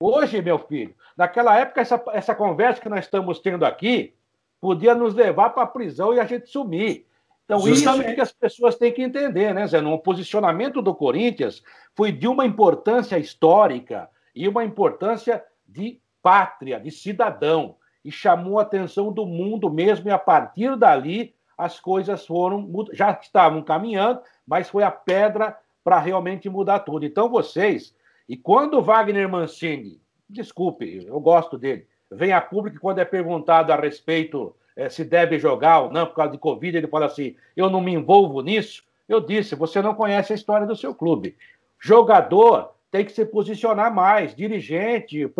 [0.00, 4.14] Hoje, meu filho, naquela época, essa, essa conversa que nós estamos tendo aqui
[4.60, 7.06] podia nos levar para a prisão e a gente sumir.
[7.44, 8.00] Então, Justamente.
[8.00, 9.80] isso é que as pessoas têm que entender, né, Zé?
[9.80, 11.62] O posicionamento do Corinthians
[11.94, 17.76] foi de uma importância histórica e uma importância de pátria, de cidadão
[18.08, 23.10] e chamou a atenção do mundo mesmo, e a partir dali as coisas foram, já
[23.20, 27.04] estavam caminhando, mas foi a pedra para realmente mudar tudo.
[27.04, 27.94] Então vocês,
[28.26, 33.76] e quando Wagner Mancini, desculpe, eu gosto dele, vem a público quando é perguntado a
[33.76, 37.68] respeito é, se deve jogar ou não por causa de Covid, ele fala assim: eu
[37.68, 38.84] não me envolvo nisso.
[39.06, 41.36] Eu disse: você não conhece a história do seu clube.
[41.78, 44.34] Jogador tem que se posicionar mais.
[44.34, 45.30] Dirigente,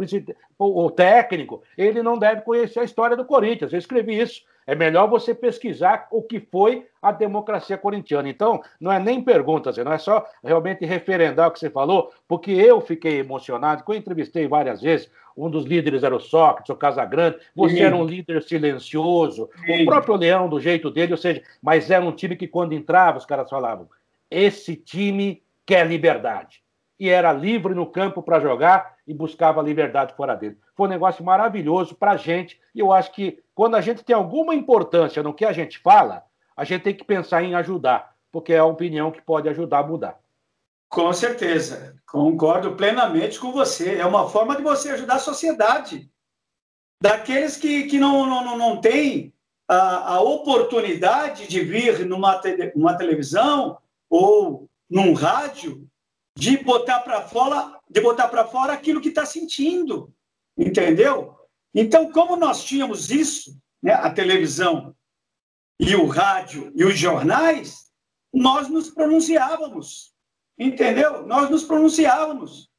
[0.58, 3.72] o técnico, ele não deve conhecer a história do Corinthians.
[3.72, 4.42] Eu escrevi isso.
[4.66, 8.28] É melhor você pesquisar o que foi a democracia corintiana.
[8.28, 12.50] Então, não é nem pergunta, não é só realmente referendar o que você falou, porque
[12.50, 15.10] eu fiquei emocionado, que eu entrevistei várias vezes.
[15.34, 17.38] Um dos líderes era o Sócrates, o Casagrande.
[17.56, 17.82] Você Sim.
[17.82, 19.48] era um líder silencioso.
[19.64, 19.84] Sim.
[19.84, 23.16] O próprio Leão, do jeito dele, ou seja, mas era um time que, quando entrava,
[23.16, 23.88] os caras falavam:
[24.30, 26.60] esse time quer liberdade
[26.98, 30.58] e era livre no campo para jogar e buscava liberdade fora dele.
[30.74, 32.60] Foi um negócio maravilhoso para a gente.
[32.74, 36.24] E eu acho que quando a gente tem alguma importância no que a gente fala,
[36.56, 39.86] a gente tem que pensar em ajudar, porque é a opinião que pode ajudar a
[39.86, 40.18] mudar.
[40.88, 43.96] Com certeza, concordo plenamente com você.
[43.96, 46.10] É uma forma de você ajudar a sociedade.
[47.00, 49.32] Daqueles que, que não, não, não têm
[49.68, 53.78] a, a oportunidade de vir numa, te, numa televisão
[54.10, 55.86] ou num rádio
[56.38, 60.14] de botar para fora, de botar para fora aquilo que está sentindo,
[60.56, 61.36] entendeu?
[61.74, 64.94] Então, como nós tínhamos isso, né, a televisão
[65.80, 67.90] e o rádio e os jornais,
[68.32, 70.14] nós nos pronunciávamos,
[70.56, 71.26] entendeu?
[71.26, 72.70] Nós nos pronunciávamos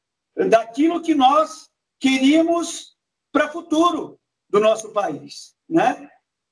[0.48, 1.68] daquilo que nós
[2.00, 2.96] queríamos
[3.30, 4.18] para o futuro
[4.48, 6.08] do nosso país, né?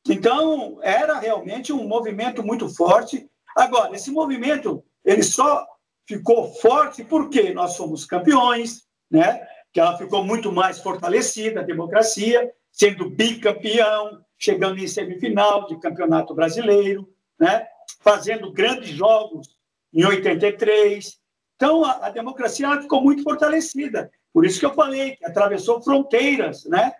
[0.06, 3.30] Então, era realmente um movimento muito forte.
[3.56, 5.66] Agora, esse movimento, ele só
[6.08, 9.46] ficou forte porque nós somos campeões, né?
[9.70, 16.34] que ela ficou muito mais fortalecida, a democracia, sendo bicampeão, chegando em semifinal de campeonato
[16.34, 17.06] brasileiro,
[17.38, 17.68] né?
[18.00, 19.58] fazendo grandes jogos
[19.92, 21.20] em 83.
[21.56, 24.10] Então, a, a democracia ela ficou muito fortalecida.
[24.32, 26.64] Por isso que eu falei que atravessou fronteiras.
[26.64, 26.90] Né?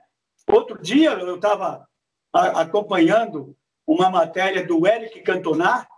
[0.47, 1.89] Outro dia, eu estava
[2.33, 5.89] acompanhando uma matéria do Eric Cantona,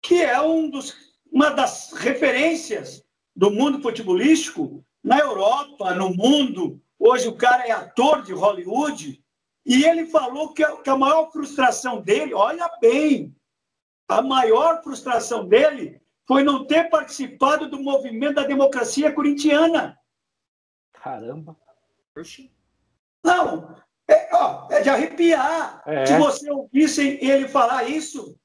[0.00, 3.02] que é um dos, uma das referências
[3.34, 6.80] do mundo futebolístico na Europa, no mundo.
[6.98, 9.24] Hoje o cara é ator de Hollywood
[9.64, 13.34] e ele falou que a, maior frustração dele, olha bem,
[14.06, 19.98] a maior frustração dele foi não ter participado do movimento da democracia corintiana.
[20.92, 21.56] Caramba!
[23.24, 23.74] Não,
[24.06, 25.82] é, ó, é de arrepiar.
[25.86, 26.04] É.
[26.04, 28.38] Se você ouvisse ele falar isso,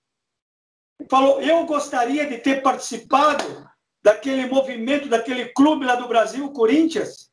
[1.10, 3.68] falou: eu gostaria de ter participado
[4.02, 7.30] daquele movimento, daquele clube lá do Brasil, o Corinthians.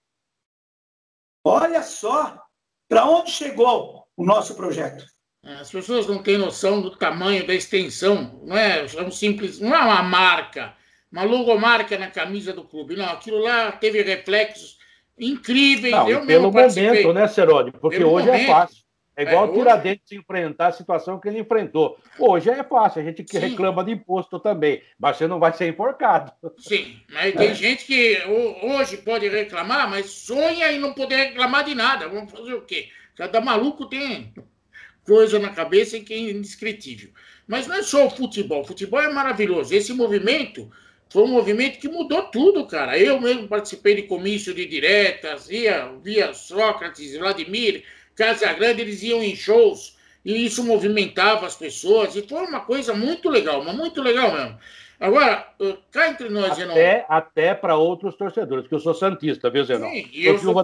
[1.44, 2.42] Olha só
[2.88, 5.04] para onde chegou o nosso projeto.
[5.44, 8.40] É, as pessoas não têm noção do tamanho, da extensão.
[8.44, 10.74] Não é, é um simples, não é uma marca,
[11.12, 12.96] uma logomarca na camisa do clube.
[12.96, 14.78] Não, aquilo lá teve reflexos
[15.18, 15.94] incríveis.
[15.94, 17.72] Não, eu pelo momento, né, Seródio?
[17.74, 18.50] Porque pelo hoje é momento.
[18.50, 18.83] é fácil.
[19.16, 20.20] É igual é, o Tiradentes hoje...
[20.20, 21.98] enfrentar a situação que ele enfrentou.
[22.18, 25.68] Hoje é fácil, a gente que reclama de imposto também, mas você não vai ser
[25.68, 26.32] enforcado.
[26.58, 27.54] Sim, mas tem é.
[27.54, 28.22] gente que
[28.62, 32.08] hoje pode reclamar, mas sonha em não poder reclamar de nada.
[32.08, 32.88] Vamos fazer o quê?
[33.16, 34.34] Cada maluco tem
[35.04, 37.10] coisa na cabeça que é indescritível.
[37.46, 38.62] Mas não é só o futebol.
[38.62, 39.74] O futebol é maravilhoso.
[39.74, 40.70] Esse movimento
[41.10, 42.98] foi um movimento que mudou tudo, cara.
[42.98, 49.22] Eu mesmo participei de comício de diretas, via, via Sócrates, Vladimir Casa Grande, eles iam
[49.22, 54.00] em shows e isso movimentava as pessoas e foi uma coisa muito legal, mas muito
[54.00, 54.58] legal mesmo.
[54.98, 55.46] Agora,
[55.90, 56.72] cá entre nós, Zenon.
[56.72, 59.90] Até, até para outros torcedores, que eu sou santista, viu, Zenon?
[59.90, 60.54] Sim, eu sou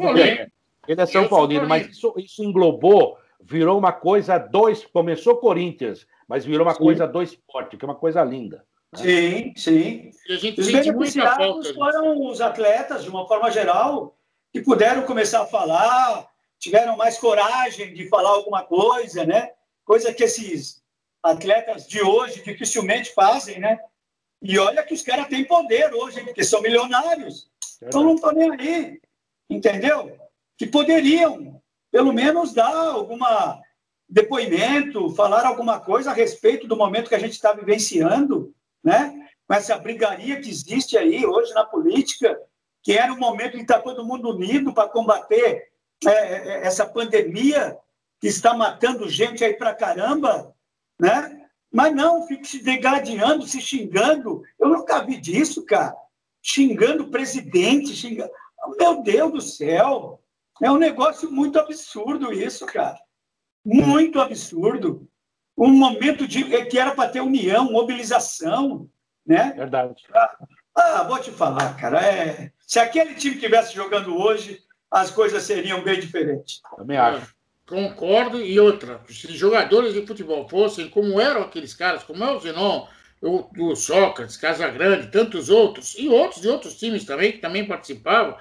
[0.89, 4.87] Ele é São Paulino, mas isso, isso englobou, virou uma coisa dois.
[4.87, 6.79] Começou Corinthians, mas virou uma sim.
[6.79, 8.65] coisa do esporte, que é uma coisa linda.
[8.93, 8.99] Né?
[9.03, 10.11] Sim, sim.
[10.29, 14.17] E a gente os beneficiados foram os atletas, de uma forma geral,
[14.53, 16.29] que puderam começar a falar,
[16.61, 19.51] tiveram mais coragem de falar alguma coisa, né?
[19.85, 20.81] Coisa que esses
[21.23, 23.81] atletas de hoje dificilmente fazem, né?
[24.43, 27.51] E olha que os caras têm poder hoje, porque são milionários.
[27.83, 29.01] Então não estão nem aí,
[29.49, 30.19] entendeu?
[30.57, 33.61] Que poderiam, pelo menos, dar alguma
[34.09, 39.29] depoimento, falar alguma coisa a respeito do momento que a gente está vivenciando, né?
[39.47, 42.39] Com essa brigaria que existe aí hoje na política,
[42.83, 45.71] que era o momento em que está todo mundo unido para combater
[46.07, 47.77] é, é, é, essa pandemia
[48.21, 50.55] que está matando gente aí pra caramba,
[50.99, 51.47] né?
[51.73, 54.43] Mas não, fique se degradando, se xingando.
[54.59, 55.95] Eu nunca vi disso, cara.
[56.43, 58.31] Xingando o presidente, xingando.
[58.79, 60.21] Meu Deus do céu!
[60.61, 62.99] É um negócio muito absurdo isso, cara.
[63.65, 65.09] Muito absurdo.
[65.57, 68.89] Um momento de que era para ter união, mobilização,
[69.27, 69.53] né?
[69.57, 70.03] Verdade.
[70.75, 72.05] Ah, vou te falar, cara.
[72.05, 72.53] É...
[72.67, 76.61] Se aquele time tivesse jogando hoje, as coisas seriam bem diferentes.
[76.77, 77.35] Também acho.
[77.67, 78.41] Concordo.
[78.41, 82.87] E outra, se jogadores de futebol fossem como eram aqueles caras, como é o Zenon,
[83.23, 88.37] o, o Sócrates, Casagrande, tantos outros, e outros de outros times também, que também participavam,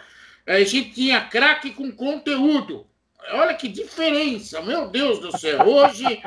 [0.48, 2.88] a gente tinha craque com conteúdo.
[3.32, 5.62] Olha que diferença, meu Deus do céu.
[5.68, 6.22] Hoje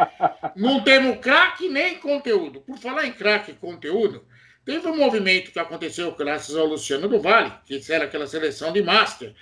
[0.54, 2.60] não temos craque nem conteúdo.
[2.60, 4.24] Por falar em craque e conteúdo,
[4.64, 8.82] teve um movimento que aconteceu graças ao Luciano do Vale, que era aquela seleção de
[8.82, 9.34] Master,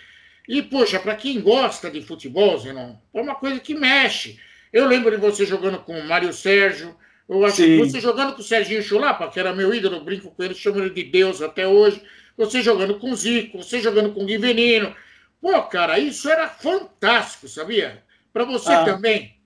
[0.48, 4.38] e, poxa, para quem gosta de futebol, Zenon, é uma coisa que mexe.
[4.72, 6.96] Eu lembro de você jogando com o Mário Sérgio,
[7.28, 10.32] eu acho que você jogando com o Serginho Chulapa, que era meu ídolo, eu brinco
[10.32, 12.02] com ele, chamo ele de Deus até hoje.
[12.36, 14.94] Você jogando com o Zico, você jogando com o Guivenino.
[15.40, 18.02] Pô, cara, isso era fantástico, sabia?
[18.32, 19.36] Para você ah, também.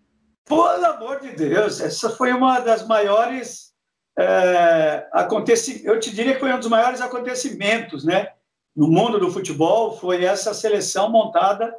[0.47, 3.75] Pelo amor de Deus, essa foi uma das maiores
[4.19, 5.87] é, acontecimentos.
[5.87, 8.29] Eu te diria que foi um dos maiores acontecimentos, né?
[8.75, 11.75] No mundo do futebol foi essa seleção montada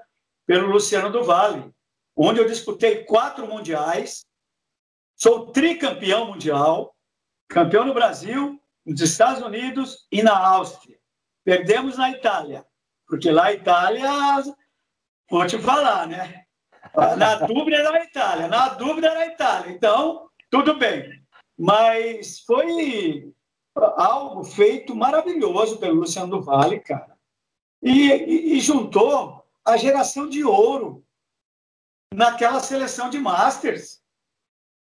[0.45, 1.73] pelo Luciano do Vale,
[2.15, 4.25] onde eu disputei quatro mundiais,
[5.15, 6.95] sou tricampeão mundial,
[7.49, 10.97] campeão no Brasil, nos Estados Unidos e na Áustria.
[11.43, 12.65] Perdemos na Itália,
[13.07, 14.09] porque lá a Itália,
[15.29, 16.45] vou te falar, né?
[17.17, 19.71] Na dúvida era a Itália, na dúvida era a Itália.
[19.71, 21.21] Então, tudo bem.
[21.57, 23.33] Mas foi
[23.75, 27.15] algo feito maravilhoso pelo Luciano do Vale, cara.
[27.81, 31.03] E, e, e, juntou a geração de ouro
[32.13, 34.01] naquela seleção de Masters.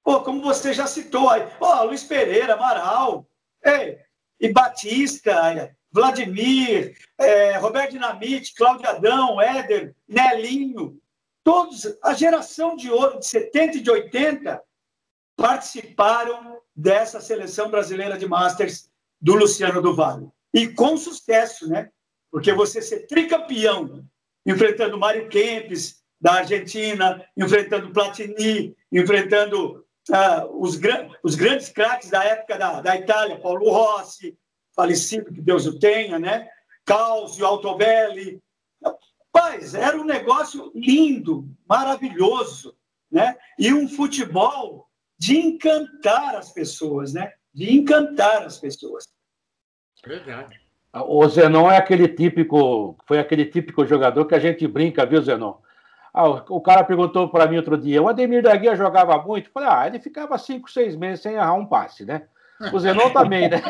[0.04, 3.26] Pô, como você já citou aí, ó, Luiz Pereira, Amaral,
[3.64, 3.98] ei,
[4.40, 11.00] e Batista, Vladimir, é, Roberto Dinamite, Cláudio Adão, Éder, Nelinho,
[11.44, 14.62] todos, a geração de ouro de 70 e de 80
[15.36, 20.28] participaram dessa seleção brasileira de Masters do Luciano do Vale.
[20.54, 21.90] E com sucesso, né?
[22.32, 24.04] Porque você ser tricampeão,
[24.46, 32.24] enfrentando Mário Kempes, da Argentina, enfrentando Platini, enfrentando uh, os, gran os, grandes craques da
[32.24, 34.38] época da, da, Itália, Paulo Rossi,
[34.74, 36.48] falecido, que Deus o tenha, né?
[36.86, 38.42] Causio Altobelli.
[38.82, 42.74] Rapaz, era um negócio lindo, maravilhoso,
[43.12, 43.36] né?
[43.60, 44.88] E um futebol
[45.24, 47.32] de encantar as pessoas, né?
[47.54, 49.08] De encantar as pessoas.
[50.06, 50.60] Verdade.
[50.94, 55.56] O Zenon é aquele típico, foi aquele típico jogador que a gente brinca, viu, Zenon?
[56.14, 59.48] Ah, o cara perguntou para mim outro dia, o Ademir da Guia jogava muito?
[59.48, 62.28] Eu falei, ah, ele ficava cinco, seis meses sem errar um passe, né?
[62.74, 63.62] O Zenon também, né?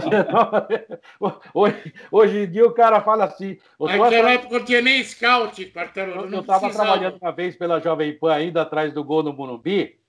[0.00, 3.58] Zenon, hoje, hoje em dia o cara fala assim.
[3.78, 5.72] Naquela época não tinha nem scout,
[6.32, 10.02] Eu estava trabalhando uma vez pela Jovem Pan, ainda atrás do gol no Morumbi.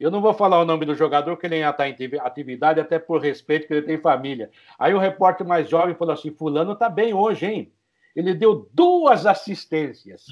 [0.00, 3.20] Eu não vou falar o nome do jogador, que nem está em atividade, até por
[3.20, 4.50] respeito, que ele tem família.
[4.78, 7.72] Aí o repórter mais jovem falou assim: Fulano está bem hoje, hein?
[8.16, 10.24] Ele deu duas assistências.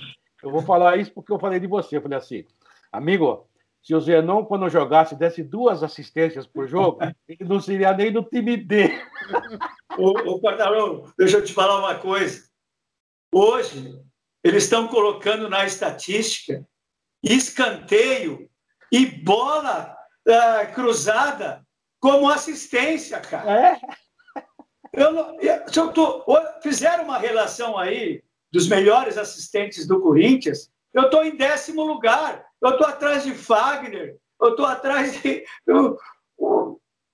[0.42, 1.98] Eu vou falar isso porque eu falei de você.
[1.98, 2.46] Eu falei assim,
[2.90, 3.46] amigo,
[3.82, 6.98] se o Zenon, quando jogasse, desse duas assistências por jogo,
[7.28, 8.90] ele não seria nem no time D.
[9.98, 12.48] ô, ô deixa eu te falar uma coisa.
[13.32, 14.00] Hoje,
[14.42, 16.66] eles estão colocando na estatística
[17.22, 18.48] escanteio
[18.92, 21.64] e bola uh, cruzada
[22.00, 23.68] como assistência, cara.
[23.68, 23.80] É?
[24.92, 26.24] Eu, não, eu tô,
[26.62, 32.44] fizeram uma relação aí dos melhores assistentes do Corinthians, eu estou em décimo lugar.
[32.60, 35.44] Eu estou atrás de Fagner, eu estou atrás de,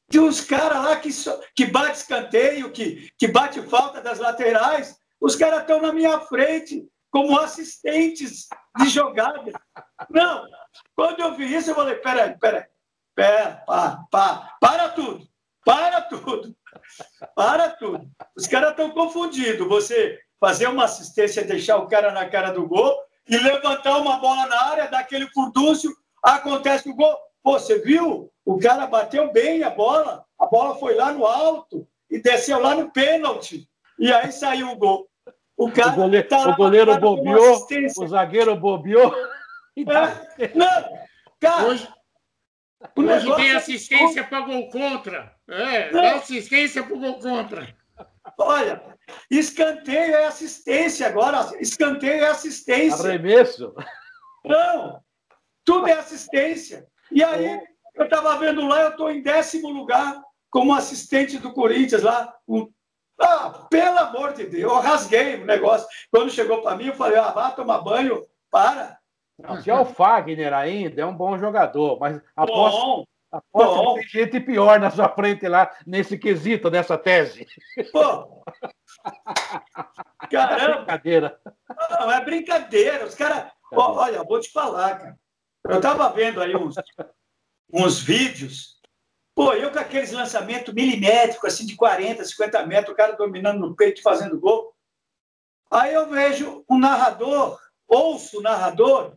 [0.08, 1.10] de uns caras lá que,
[1.54, 4.96] que bate escanteio, que, que bate falta das laterais.
[5.20, 8.48] Os caras estão na minha frente como assistentes
[8.78, 9.52] de jogada.
[10.10, 10.46] Não,
[10.96, 12.64] quando eu vi isso, eu falei: peraí, peraí,
[13.14, 15.26] pera, pá, pá, para tudo,
[15.64, 16.56] para tudo,
[17.34, 18.08] para tudo.
[18.36, 19.66] Os caras estão confundidos.
[19.68, 22.98] Você fazer uma assistência, deixar o cara na cara do gol
[23.28, 25.90] e levantar uma bola na área, dar aquele furdúncio,
[26.22, 27.16] acontece o gol.
[27.42, 28.30] Pô, você viu?
[28.44, 32.74] O cara bateu bem a bola, a bola foi lá no alto e desceu lá
[32.74, 33.66] no pênalti.
[33.98, 35.08] E aí saiu o gol.
[35.56, 37.66] O, cara o goleiro, tá o goleiro bobeou,
[37.98, 39.14] o zagueiro bobeou.
[39.76, 40.68] É, não,
[41.40, 41.64] cara.
[41.64, 41.88] Hoje,
[42.94, 45.34] hoje tem é assistência para gol contra.
[45.48, 47.76] É, dá assistência para gol contra.
[48.38, 48.80] Olha,
[49.28, 51.50] escanteio é assistência agora.
[51.60, 53.04] Escanteio é assistência.
[53.04, 53.74] Arremesso.
[54.44, 55.02] Não,
[55.64, 56.86] tudo é assistência.
[57.10, 57.60] E aí,
[57.94, 62.32] eu estava vendo lá, eu estou em décimo lugar como assistente do Corinthians lá.
[63.20, 65.86] Ah, pelo amor de Deus, eu rasguei o negócio.
[66.10, 68.98] Quando chegou para mim, eu falei, ah, vá tomar banho, para.
[69.38, 74.24] Não, se é o Fagner ainda, é um bom jogador, mas aposto, Aposto que tem
[74.24, 77.48] gente pior na sua frente lá, nesse quesito, nessa tese.
[77.90, 78.44] Pô!
[80.30, 80.62] Caramba!
[80.62, 81.40] É brincadeira.
[81.90, 83.04] Não, é brincadeira.
[83.04, 83.50] Os caras.
[83.72, 85.18] Olha, vou te falar, cara.
[85.66, 86.76] Eu estava vendo aí uns,
[87.72, 88.73] uns vídeos.
[89.34, 93.74] Pô, eu com aqueles lançamentos milimétricos, assim, de 40, 50 metros, o cara dominando no
[93.74, 94.72] peito fazendo gol.
[95.70, 97.58] Aí eu vejo um narrador,
[97.88, 99.16] ouço o narrador,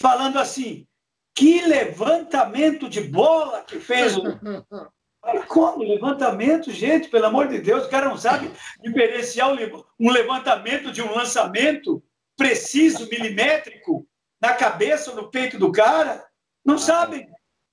[0.00, 0.86] falando assim:
[1.34, 4.22] que levantamento de bola que fez o.
[5.46, 8.50] Como levantamento, gente, pelo amor de Deus, o cara não sabe
[8.80, 9.50] diferenciar
[10.00, 12.02] um levantamento de um lançamento
[12.36, 14.04] preciso, milimétrico,
[14.40, 16.26] na cabeça ou no peito do cara.
[16.64, 17.28] Não sabem.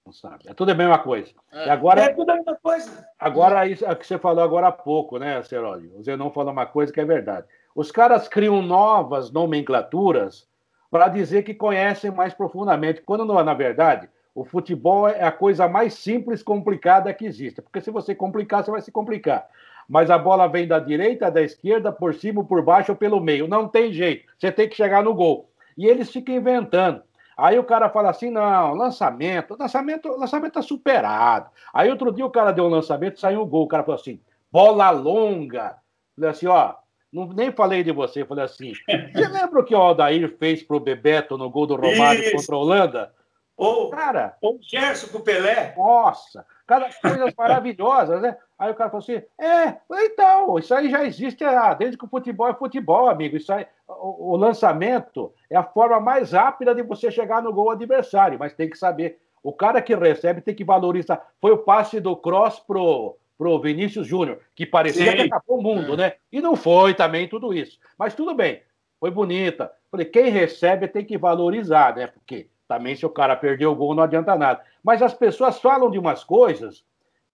[0.09, 0.45] Não sabe.
[0.47, 1.29] É tudo a mesma coisa.
[1.51, 1.67] É.
[1.67, 3.07] E agora, é tudo a mesma coisa.
[3.19, 5.91] Agora, isso é o que você falou agora há pouco, né, Seródio?
[5.95, 7.45] O Zenon falou uma coisa que é verdade.
[7.75, 10.47] Os caras criam novas nomenclaturas
[10.89, 15.93] para dizer que conhecem mais profundamente, quando na verdade o futebol é a coisa mais
[15.93, 19.47] simples complicada que existe, porque se você complicar, você vai se complicar.
[19.87, 23.47] Mas a bola vem da direita, da esquerda, por cima, por baixo ou pelo meio.
[23.47, 24.31] Não tem jeito.
[24.37, 25.49] Você tem que chegar no gol.
[25.77, 27.03] E eles ficam inventando.
[27.39, 31.49] Aí o cara fala assim: não, lançamento, lançamento, lançamento tá superado.
[31.73, 33.63] Aí outro dia o cara deu um lançamento, saiu um gol.
[33.63, 34.19] O cara falou assim:
[34.51, 35.77] bola longa.
[36.15, 36.75] Falei assim: ó,
[37.11, 38.73] não, nem falei de você, falei assim.
[39.13, 42.35] Você lembra o que o Aldair fez pro Bebeto no gol do Romário Isso.
[42.35, 43.13] contra a Holanda?
[43.59, 45.73] Ou, cara, ou o Gerson com o Pelé.
[45.75, 48.37] Nossa, cada coisas maravilhosas, né?
[48.57, 52.09] Aí o cara falou assim: é, então, isso aí já existe ah, desde que o
[52.09, 53.35] futebol é futebol, amigo.
[53.35, 57.69] Isso aí, o, o lançamento é a forma mais rápida de você chegar no gol
[57.69, 61.21] adversário, mas tem que saber O cara que recebe tem que valorizar.
[61.41, 65.17] Foi o passe do Cross pro, pro Vinícius Júnior, que parecia Sim.
[65.17, 66.13] que acabou o mundo, né?
[66.31, 67.77] E não foi também tudo isso.
[67.97, 68.61] Mas tudo bem,
[69.01, 69.69] foi bonita.
[69.91, 72.07] Falei, quem recebe tem que valorizar, né?
[72.07, 74.63] Porque também se o cara perder o gol não adianta nada.
[74.83, 76.85] Mas as pessoas falam de umas coisas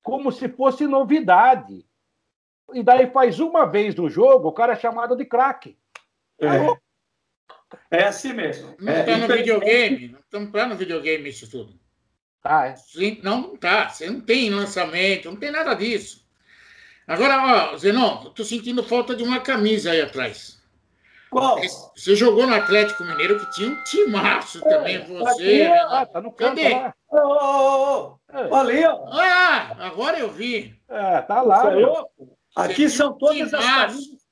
[0.01, 1.85] como se fosse novidade.
[2.73, 5.77] E daí faz uma vez no jogo, o cara é chamado de craque.
[6.39, 7.99] É.
[7.99, 8.75] é assim mesmo.
[8.79, 10.07] Não está é, no videogame.
[10.07, 11.77] Não estamos tá no videogame isso tudo.
[12.41, 12.75] Ah, é?
[12.77, 13.89] Sim, não, não tá.
[13.89, 16.25] Você não tem lançamento, não tem nada disso.
[17.05, 20.63] Agora, ó, Zenon, tô sentindo falta de uma camisa aí atrás.
[21.35, 21.59] Qual?
[21.93, 25.31] Você jogou no Atlético Mineiro que tinha um timaço é, também, tá você.
[25.33, 25.79] Aqui, né?
[25.89, 26.73] ah, tá no canto Cadê?
[26.73, 26.95] lá.
[27.09, 28.55] Oh, oh, oh.
[28.55, 29.05] Ali, ó.
[29.11, 30.73] Ah, agora eu vi.
[30.87, 31.63] É, tá lá.
[32.55, 34.25] Aqui são todas as camisas.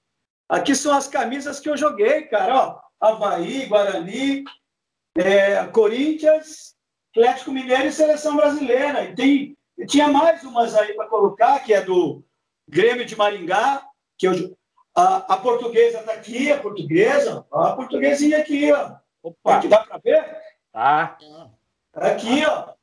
[0.47, 2.55] Aqui são as camisas que eu joguei, cara.
[2.55, 4.45] Ó, Havaí, Guarani,
[5.17, 6.73] é, Corinthians,
[7.11, 9.03] Atlético Mineiro e Seleção Brasileira.
[9.03, 9.57] E tem,
[9.89, 12.23] tinha mais umas aí para colocar, que é do
[12.65, 13.85] Grêmio de Maringá,
[14.17, 14.55] que eu,
[14.95, 18.95] a, a portuguesa está aqui, a portuguesa, a portuguesinha aqui, ó.
[19.23, 19.57] Opa.
[19.57, 20.37] Aqui dá para ver?
[20.73, 21.17] Ah.
[21.93, 22.73] Aqui, ó.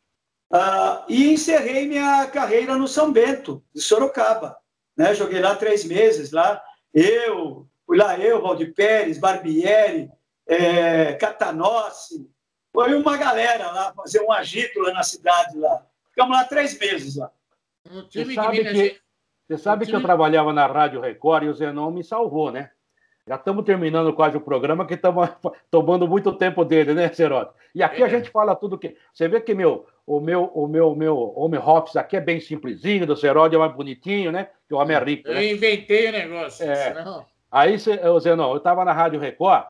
[0.53, 4.59] Ah, e encerrei minha carreira no São Bento, de Sorocaba.
[4.97, 5.15] Né?
[5.15, 6.61] Joguei lá três meses, lá.
[6.93, 10.11] Eu, fui lá eu, Valdir Pérez, Barbieri,
[10.47, 12.29] é, Catanossi.
[12.73, 15.57] Foi uma galera lá fazer um agito lá na cidade.
[15.57, 15.87] lá.
[16.09, 17.31] Ficamos lá três meses lá.
[17.89, 19.01] Um time Você sabe que,
[19.51, 22.71] você sabe que eu trabalhava na Rádio Record e o Zenon me salvou, né?
[23.27, 25.29] Já estamos terminando quase o programa, que estamos
[25.69, 27.53] tomando muito tempo dele, né, Cerote?
[27.75, 28.07] E aqui é.
[28.07, 28.97] a gente fala tudo que.
[29.13, 33.05] Você vê que meu, o meu, o meu, meu Home Hops aqui é bem simplesinho,
[33.05, 34.51] do Cerote é mais bonitinho, né?
[34.69, 35.29] Que o homem é rico.
[35.29, 35.39] Né?
[35.39, 36.71] Eu inventei o negócio.
[36.71, 36.95] É.
[36.95, 37.27] Senão...
[37.51, 39.67] Aí, Zenon, eu estava na Rádio Record,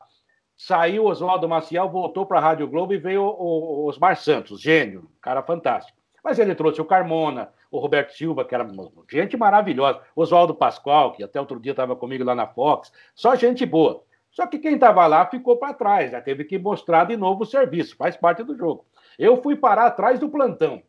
[0.55, 5.09] saiu Oswaldo Maciel, voltou para a Rádio Globo e veio o, o Osmar Santos, gênio,
[5.19, 5.97] cara fantástico.
[6.23, 8.67] Mas ele trouxe o Carmona, o Roberto Silva, que era
[9.09, 13.65] gente maravilhosa, Oswaldo Pascoal, que até outro dia estava comigo lá na Fox, só gente
[13.65, 14.03] boa.
[14.29, 17.45] Só que quem estava lá ficou para trás, já teve que mostrar de novo o
[17.45, 18.85] serviço, faz parte do jogo.
[19.17, 20.83] Eu fui parar atrás do plantão.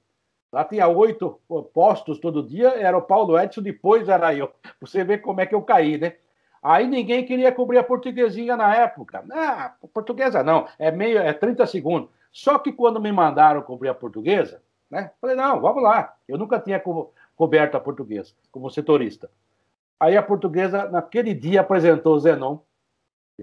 [0.52, 1.40] Lá tinha oito
[1.72, 4.52] postos todo dia, era o Paulo Edson, depois era eu.
[4.80, 6.16] Você vê como é que eu caí, né?
[6.62, 9.24] Aí ninguém queria cobrir a portuguesia na época.
[9.32, 12.10] Ah, portuguesa não, é meio, é 30 segundos.
[12.30, 14.62] Só que quando me mandaram cobrir a portuguesa,
[14.92, 15.10] né?
[15.18, 16.14] Falei, não, vamos lá.
[16.28, 19.30] Eu nunca tinha co coberto a portuguesa como setorista.
[19.98, 22.58] Aí a portuguesa, naquele dia, apresentou o Zenon.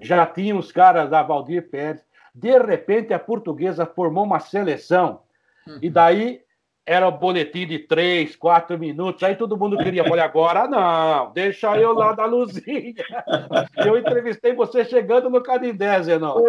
[0.00, 2.02] Já tinha os caras da Valdir Pérez.
[2.32, 5.22] De repente, a portuguesa formou uma seleção.
[5.66, 5.78] Uhum.
[5.82, 6.40] E daí
[6.86, 9.22] era o boletim de três, quatro minutos.
[9.24, 10.04] Aí todo mundo queria.
[10.04, 12.94] Falei, agora não, deixa eu lá da luzinha.
[13.84, 16.40] Eu entrevistei você chegando no Canindé, Zenon.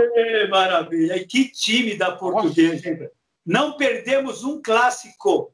[0.50, 1.18] maravilha.
[1.18, 3.10] E que time da portuguesa, hein?
[3.46, 5.54] Não perdemos um clássico.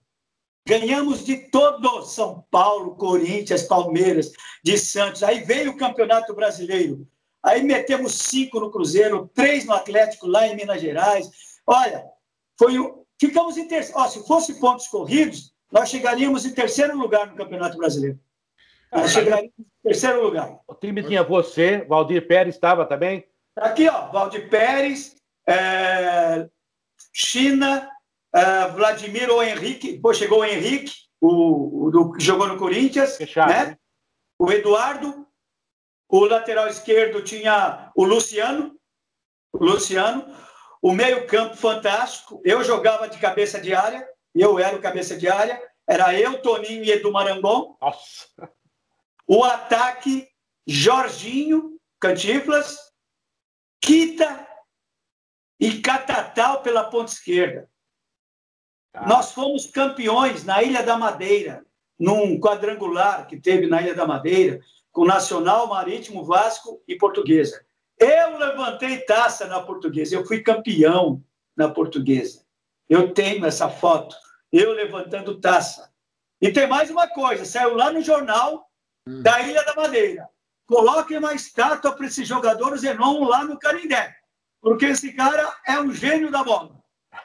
[0.68, 4.32] Ganhamos de todo São Paulo, Corinthians, Palmeiras,
[4.64, 5.24] de Santos.
[5.24, 7.08] Aí veio o Campeonato Brasileiro.
[7.42, 11.30] Aí metemos cinco no Cruzeiro, três no Atlético lá em Minas Gerais.
[11.66, 12.06] Olha,
[12.60, 13.06] foi o...
[13.18, 14.02] ficamos em terceiro.
[14.02, 18.20] Oh, se fosse pontos corridos, nós chegaríamos em terceiro lugar no Campeonato Brasileiro.
[18.92, 20.60] Nós chegaríamos em terceiro lugar.
[20.68, 23.26] O time tinha você, Valdir Pérez estava também?
[23.56, 25.16] Aqui, ó, Valdir Pérez,
[25.48, 26.50] é...
[27.20, 27.90] China,
[28.36, 33.18] uh, Vladimir ou Henrique, depois chegou o Henrique, o, o do, que jogou no Corinthians,
[33.18, 33.66] Fechado, né?
[33.66, 33.78] né?
[34.38, 35.26] o Eduardo,
[36.08, 38.78] o lateral esquerdo tinha o Luciano,
[39.52, 40.32] o Luciano,
[40.80, 42.40] o meio-campo fantástico.
[42.46, 46.84] Eu jogava de cabeça de área, eu era o cabeça de área, era eu, Toninho
[46.84, 47.76] e Edu Marangon.
[47.82, 48.28] Nossa.
[49.28, 50.28] O ataque,
[50.68, 52.78] Jorginho, Cantiflas,
[53.82, 54.48] Quita
[55.60, 57.70] e Catatal pela ponta esquerda.
[58.94, 59.08] Ah.
[59.08, 61.66] Nós fomos campeões na Ilha da Madeira,
[62.00, 64.60] num quadrangular que teve na Ilha da Madeira,
[64.92, 67.66] com Nacional, Marítimo, Vasco e Portuguesa.
[68.00, 71.24] Eu levantei taça na Portuguesa, eu fui campeão
[71.56, 72.46] na Portuguesa.
[72.88, 74.16] Eu tenho essa foto,
[74.52, 75.92] eu levantando taça.
[76.40, 78.70] E tem mais uma coisa, saiu lá no jornal
[79.08, 79.24] hum.
[79.24, 80.30] da Ilha da Madeira.
[80.68, 84.17] Coloquem uma estátua para esse jogador Zenon lá no Canindé
[84.68, 86.72] porque esse cara é um gênio da bola.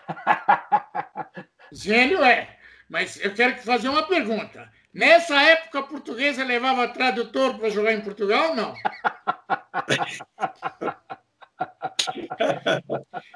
[1.72, 2.57] gênio é,
[2.88, 4.70] mas eu quero fazer uma pergunta.
[4.95, 8.74] Nessa época, a portuguesa levava tradutor para jogar em Portugal ou não?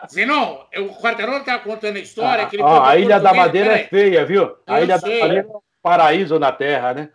[0.09, 2.45] Zenon, o Quartarolo estava contando a história.
[2.45, 4.57] Ah, que ele a Ilha da Madeira é feia, viu?
[4.69, 5.19] A Ilha sei.
[5.19, 7.11] da Madeira é um paraíso na Terra, né?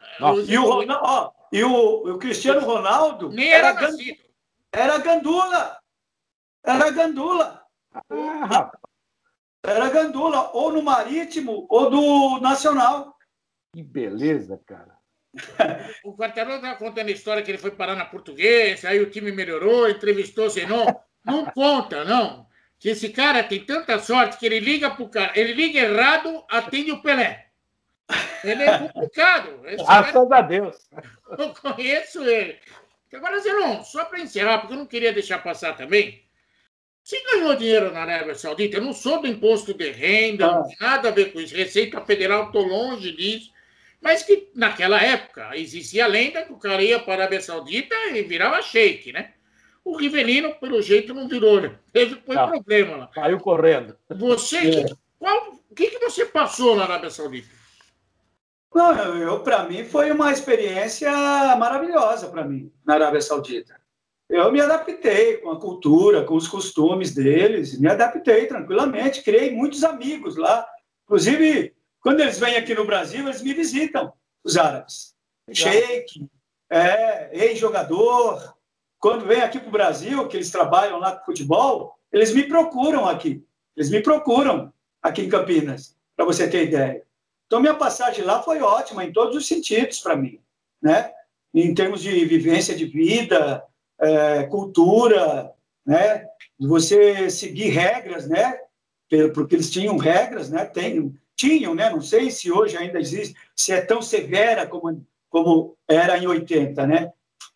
[0.46, 3.89] E o, ó, e o, o Cristiano Ronaldo Nem era, era,
[4.74, 5.80] era gandula.
[6.64, 7.64] Era gandula.
[7.93, 8.72] Ah,
[9.64, 13.16] Era gandula, ou no Marítimo, ou do Nacional.
[13.74, 14.97] Que beleza, cara.
[16.03, 19.32] O Quartarolo estava contando a história que ele foi parar na Portuguesa, aí o time
[19.32, 20.86] melhorou, entrevistou o Zenon.
[21.24, 22.47] Não conta, não.
[22.80, 26.91] Que esse cara tem tanta sorte que ele liga pro cara, ele liga errado, atende
[26.91, 27.47] o Pelé.
[28.43, 29.62] Ele é complicado.
[29.62, 30.89] Graças cara, a Deus.
[31.38, 32.59] Eu conheço ele.
[33.14, 36.24] Agora, Zenon, só para encerrar, porque eu não queria deixar passar também.
[37.04, 38.78] Você ganhou dinheiro na Arábia Saudita?
[38.78, 40.56] Eu não sou do imposto de renda, ah.
[40.56, 41.56] não tem nada a ver com isso.
[41.56, 43.52] Receita Federal, estou longe disso.
[43.99, 47.95] Mas que naquela época existia a lenda que o cara ia para a Arábia Saudita
[48.14, 49.34] e virava shake, né?
[49.84, 51.76] O Rivelino, pelo jeito, não virou, né?
[51.91, 53.08] Teve foi não, problema lá.
[53.08, 53.95] Caiu correndo.
[54.10, 54.86] Você, é.
[55.20, 57.49] qual, o que, que você passou na Arábia Saudita?
[58.74, 61.12] Não, eu, para mim foi uma experiência
[61.58, 63.80] maravilhosa para mim na Arábia Saudita.
[64.32, 69.84] Eu me adaptei com a cultura, com os costumes deles, me adaptei tranquilamente, criei muitos
[69.84, 70.65] amigos lá.
[71.03, 75.13] Inclusive, quando eles vêm aqui no Brasil, eles me visitam, os árabes.
[75.51, 76.29] Sheik,
[76.69, 78.55] é, ex-jogador.
[78.97, 83.09] Quando vem aqui para o Brasil, que eles trabalham lá com futebol, eles me procuram
[83.09, 83.43] aqui.
[83.75, 84.71] Eles me procuram
[85.01, 87.03] aqui em Campinas, para você ter ideia.
[87.47, 90.39] Então, minha passagem lá foi ótima em todos os sentidos para mim,
[90.82, 91.11] né?
[91.53, 93.61] Em termos de vivência de vida,
[94.02, 95.54] é, cultura,
[95.86, 96.26] né?
[96.60, 98.58] Você seguir regras, né?
[99.34, 100.66] Porque eles tinham regras, né?
[100.66, 101.89] Tem, tinham, né?
[101.89, 106.88] Não sei se hoje ainda existe, se é tão severa como, como era em 80,
[106.88, 107.14] né?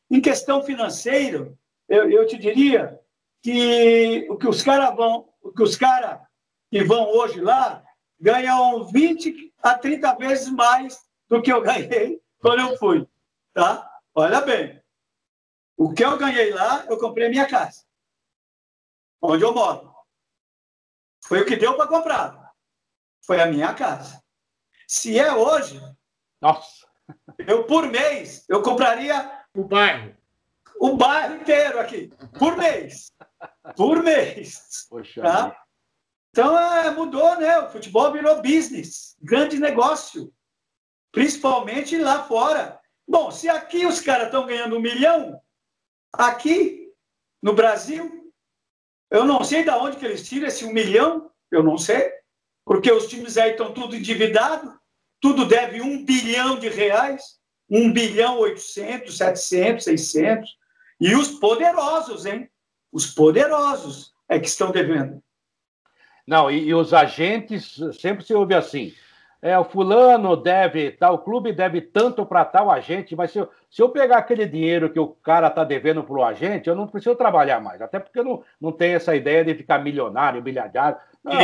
[0.09, 1.51] Em questão financeira,
[1.89, 2.99] eu, eu te diria
[3.41, 6.19] que o que os caras vão, o que os caras
[6.69, 7.83] que vão hoje lá
[8.19, 13.07] ganham 20 a 30 vezes mais do que eu ganhei quando eu fui,
[13.53, 13.87] tá?
[14.13, 14.79] Olha bem,
[15.77, 17.83] o que eu ganhei lá, eu comprei minha casa,
[19.21, 19.93] onde eu moro.
[21.25, 22.53] Foi o que deu para comprar.
[23.25, 24.23] Foi a minha casa.
[24.87, 25.81] Se é hoje,
[26.39, 26.87] nossa,
[27.39, 30.15] eu por mês eu compraria o bairro,
[30.79, 33.11] o bairro inteiro aqui, por mês,
[33.75, 34.85] por mês.
[34.89, 35.21] Poxa.
[35.21, 35.65] Tá?
[36.29, 37.59] Então, é, mudou, né?
[37.59, 40.33] O futebol virou business, grande negócio,
[41.11, 42.77] principalmente lá fora.
[43.07, 45.41] Bom, se aqui os caras estão ganhando um milhão,
[46.17, 46.91] aqui
[47.41, 48.33] no Brasil,
[49.11, 52.11] eu não sei de onde que eles tiram esse um milhão, eu não sei,
[52.65, 54.73] porque os times aí estão tudo endividados,
[55.21, 57.39] tudo deve um bilhão de reais,
[57.69, 60.57] um bilhão oitocentos, setecentos, seiscentos,
[60.99, 62.49] e os poderosos, hein?
[62.91, 65.21] Os poderosos é que estão devendo.
[66.25, 68.93] Não, e, e, os agentes, sempre se ouve assim.
[69.45, 73.79] É, o fulano deve, tal clube deve tanto para tal agente, mas se eu, se
[73.79, 77.15] eu pegar aquele dinheiro que o cara está devendo para o agente, eu não preciso
[77.15, 80.97] trabalhar mais, até porque eu não, não tenho essa ideia de ficar milionário, bilhardário.
[81.23, 81.35] Não,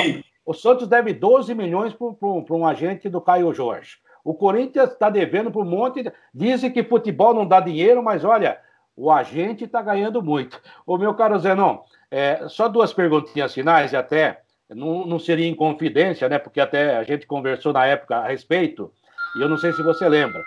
[0.43, 3.97] o Santos deve 12 milhões para um agente do Caio Jorge.
[4.23, 6.11] O Corinthians está devendo por um monte.
[6.33, 8.57] Dizem que futebol não dá dinheiro, mas olha,
[8.95, 10.59] o agente está ganhando muito.
[10.87, 11.77] O meu caro Zenon,
[12.09, 14.40] é, só duas perguntinhas finais e até
[14.75, 16.39] não, não seria em confidência, né?
[16.39, 18.91] Porque até a gente conversou na época a respeito,
[19.35, 20.43] e eu não sei se você lembra.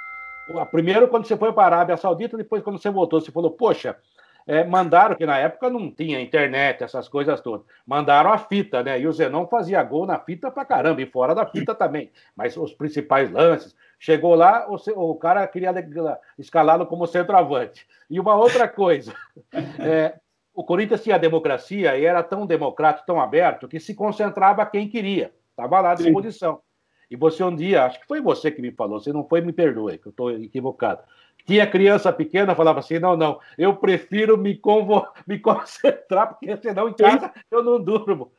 [0.71, 3.97] Primeiro, quando você foi para a Arábia Saudita, depois, quando você voltou, você falou, poxa,
[4.47, 9.01] é, mandaram, que na época não tinha internet, essas coisas todas, mandaram a fita, né?
[9.01, 12.11] E o Zenon fazia gol na fita pra caramba, e fora da fita também.
[12.37, 13.75] Mas os principais lances.
[13.99, 14.77] Chegou lá, o,
[15.11, 15.73] o cara queria
[16.39, 17.87] escalá-lo como centroavante.
[18.11, 19.15] E uma outra coisa,
[19.81, 20.17] é,
[20.55, 25.35] o Corinthians tinha democracia e era tão democrático, tão aberto, que se concentrava quem queria.
[25.51, 26.61] Estava lá à disposição.
[27.11, 29.53] E você um dia, acho que foi você que me falou, se não foi, me
[29.53, 31.03] perdoe, que eu estou equivocado.
[31.45, 35.07] Tinha criança pequena, falava assim: não, não, eu prefiro me, convo...
[35.27, 38.33] me concentrar, porque senão em casa eu não durmo.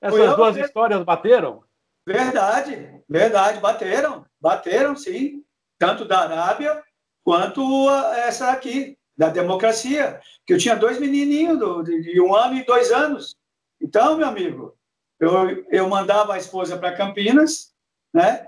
[0.00, 1.62] Essas duas histórias bateram?
[2.06, 5.44] Verdade, verdade, bateram, bateram sim,
[5.78, 6.82] tanto da Arábia
[7.22, 12.64] quanto essa aqui da democracia, que eu tinha dois menininhos do, de um ano e
[12.64, 13.36] dois anos.
[13.78, 14.74] Então, meu amigo,
[15.20, 17.74] eu, eu mandava a esposa para Campinas,
[18.14, 18.46] né?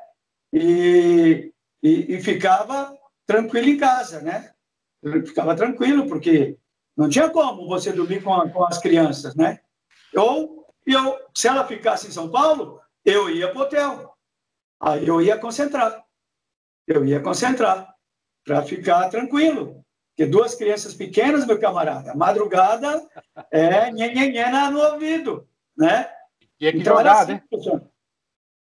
[0.51, 1.53] E,
[1.83, 2.97] e, e, ficava
[3.27, 4.55] tranquilo em casa, né?
[5.27, 6.57] Ficava tranquilo, porque
[6.97, 9.61] não tinha como você dormir com, a, com as crianças, né?
[10.17, 14.17] Ou eu, se ela ficasse em São Paulo, eu ia para o hotel.
[14.81, 16.03] Aí eu ia concentrar.
[16.87, 17.95] Eu ia concentrar
[18.43, 19.82] para ficar tranquilo.
[20.15, 23.03] Porque duas crianças pequenas, meu camarada, madrugada
[23.51, 26.11] é nhenhenhé no ouvido, né?
[26.59, 27.43] Tinha que então, jogar, assim, né?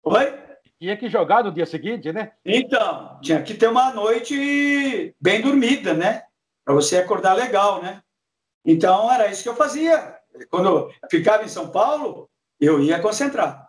[0.04, 0.38] Oi?
[0.78, 2.32] Tinha que jogar no dia seguinte, né?
[2.44, 6.24] Então, tinha que ter uma noite bem dormida, né?
[6.64, 8.02] Para você acordar legal, né?
[8.64, 10.18] Então, era isso que eu fazia.
[10.50, 12.30] Quando eu ficava em São Paulo,
[12.60, 13.68] eu ia concentrar.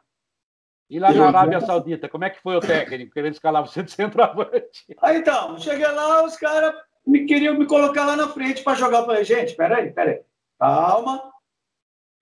[0.89, 3.81] E lá eu, na Arábia Saudita, como é que foi o técnico querendo escalar você
[3.81, 4.85] de centroavante?
[5.01, 6.75] Aí então, cheguei lá, os caras
[7.09, 8.99] me queriam me colocar lá na frente para jogar.
[8.99, 10.21] Eu falei, gente, peraí, peraí,
[10.59, 11.31] calma,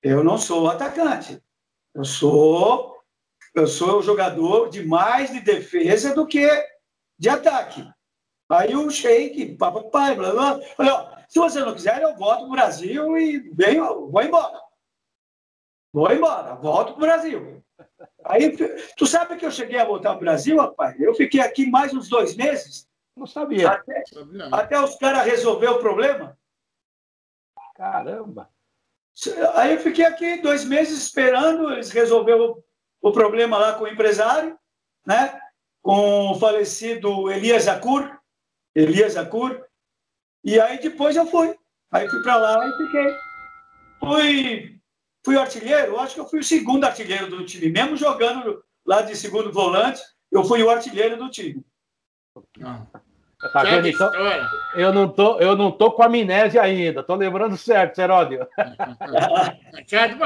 [0.02, 1.42] eu não sou atacante.
[1.94, 2.98] Eu sou
[3.56, 6.48] eu sou o jogador de mais de defesa do que
[7.18, 7.84] de ataque.
[8.50, 12.48] Aí o Sheik, papai, blá, blá, falei, ó, se você não quiser, eu volto para
[12.48, 14.62] o Brasil e venho, vou embora.
[15.92, 17.64] Vou embora, volto para o Brasil.
[18.24, 18.56] Aí,
[18.96, 21.00] tu sabe que eu cheguei a voltar para o Brasil, rapaz?
[21.00, 22.87] Eu fiquei aqui mais uns dois meses.
[23.18, 23.72] Não sabia.
[23.72, 24.04] Até,
[24.52, 26.38] até os caras resolver o problema.
[27.76, 28.50] Caramba!
[29.56, 32.64] Aí eu fiquei aqui dois meses esperando eles resolveram
[33.02, 34.58] o problema lá com o empresário,
[35.06, 35.40] né?
[35.82, 38.16] com o falecido Elias Acur,
[38.76, 39.66] Elias Acur,
[40.44, 41.56] e aí depois eu fui.
[41.92, 43.16] Aí fui para lá e fiquei.
[44.00, 44.80] Fui,
[45.26, 47.70] fui artilheiro, acho que eu fui o segundo artilheiro do time.
[47.72, 50.02] Mesmo jogando lá de segundo volante,
[50.32, 51.66] eu fui o artilheiro do time.
[52.64, 52.82] Ah.
[53.54, 53.88] Tá vendo?
[53.88, 54.12] Então,
[54.74, 57.04] eu não tô, eu não tô com amnésia ainda.
[57.04, 58.48] Tô lembrando certo, Seródio.
[59.86, 60.18] Tiago,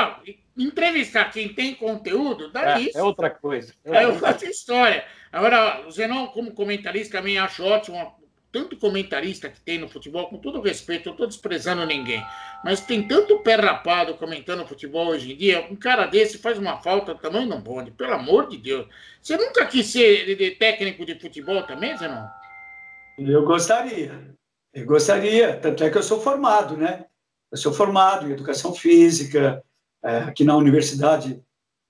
[0.57, 2.97] entrevistar quem tem conteúdo, dá é, isso.
[2.97, 3.73] É outra coisa.
[3.83, 5.03] É, outra história.
[5.31, 8.20] Agora, o Zenon, como comentarista, também acho ótimo.
[8.51, 12.21] Tanto comentarista que tem no futebol, com todo respeito, eu estou desprezando ninguém.
[12.65, 15.67] Mas tem tanto pé rapado comentando futebol hoje em dia.
[15.71, 18.87] Um cara desse faz uma falta tamanho não pode, pelo amor de Deus.
[19.21, 22.25] Você nunca quis ser técnico de futebol também, Zenon?
[23.17, 24.35] Eu gostaria.
[24.73, 25.57] Eu gostaria.
[25.57, 27.05] Tanto é que eu sou formado, né?
[27.51, 29.63] Eu sou formado em educação física,
[30.03, 31.41] é, aqui na Universidade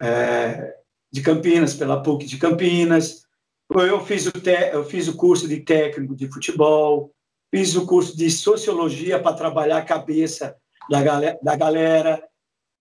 [0.02, 0.76] é,
[1.12, 3.26] de Campinas, pela PUC de Campinas.
[3.74, 7.12] Eu fiz, o te, eu fiz o curso de técnico de futebol,
[7.50, 10.56] fiz o curso de sociologia para trabalhar a cabeça
[10.90, 12.30] da galera, da galera.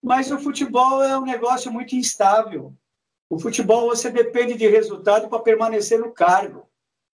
[0.03, 2.74] Mas o futebol é um negócio muito instável.
[3.28, 6.68] O futebol você depende de resultado para permanecer no cargo,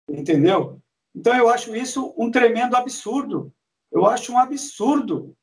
[0.09, 0.79] entendeu?
[1.13, 3.53] Então, eu acho isso um tremendo absurdo.
[3.91, 5.35] Eu acho um absurdo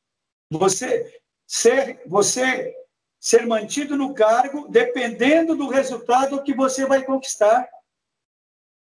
[0.50, 2.74] você ser, você
[3.20, 7.68] ser mantido no cargo dependendo do resultado que você vai conquistar.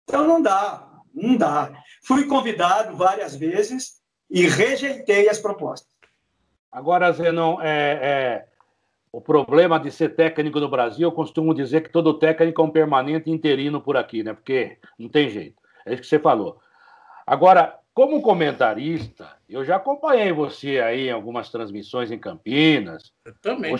[0.07, 1.71] Então, não dá, não dá.
[2.03, 5.93] Fui convidado várias vezes e rejeitei as propostas.
[6.71, 8.45] Agora, Zenon, é, é,
[9.11, 12.69] o problema de ser técnico no Brasil, eu costumo dizer que todo técnico é um
[12.69, 14.33] permanente interino por aqui, né?
[14.33, 15.55] Porque não tem jeito.
[15.85, 16.59] É isso que você falou.
[17.25, 23.13] Agora, como comentarista, eu já acompanhei você aí em algumas transmissões em Campinas.
[23.23, 23.73] Eu também.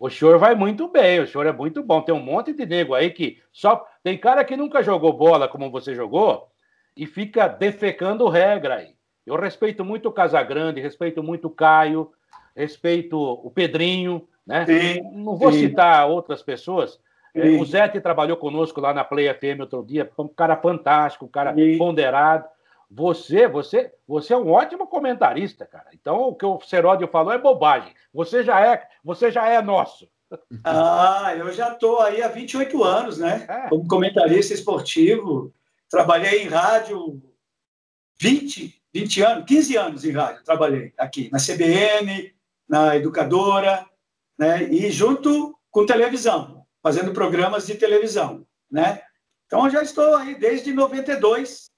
[0.00, 2.00] O senhor vai muito bem, o senhor é muito bom.
[2.00, 3.86] Tem um monte de nego aí que só.
[4.02, 6.48] Tem cara que nunca jogou bola como você jogou
[6.96, 8.94] e fica defecando regra aí.
[9.26, 12.10] Eu respeito muito o Casagrande, respeito muito o Caio,
[12.56, 14.64] respeito o Pedrinho, né?
[14.64, 15.68] Sim, Não vou sim.
[15.68, 16.98] citar outras pessoas.
[17.34, 21.28] É, o Zete trabalhou conosco lá na Play FM outro dia, um cara fantástico, um
[21.28, 21.76] cara sim.
[21.76, 22.46] ponderado.
[22.90, 25.90] Você, você, você é um ótimo comentarista, cara.
[25.92, 27.94] Então o que o Seródio falou é bobagem.
[28.12, 30.08] Você já é, você já é nosso.
[30.62, 33.46] Ah, eu já estou aí há 28 anos, né?
[33.48, 33.68] É.
[33.68, 35.52] Como comentarista esportivo.
[35.88, 37.20] Trabalhei em rádio
[38.20, 40.44] 20, 20 anos, 15 anos em rádio.
[40.44, 42.32] Trabalhei aqui na CBN,
[42.68, 43.84] na Educadora,
[44.38, 44.62] né?
[44.64, 49.02] E junto com televisão, fazendo programas de televisão, né?
[49.46, 51.69] Então eu já estou aí desde 92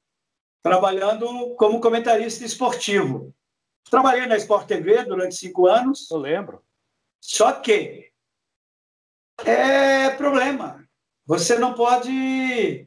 [0.63, 3.35] trabalhando como comentarista esportivo.
[3.91, 6.09] Trabalhei na Sport TV durante cinco anos.
[6.11, 6.65] Eu lembro.
[7.21, 8.13] Só que
[9.45, 10.89] é problema.
[11.27, 12.87] Você não pode.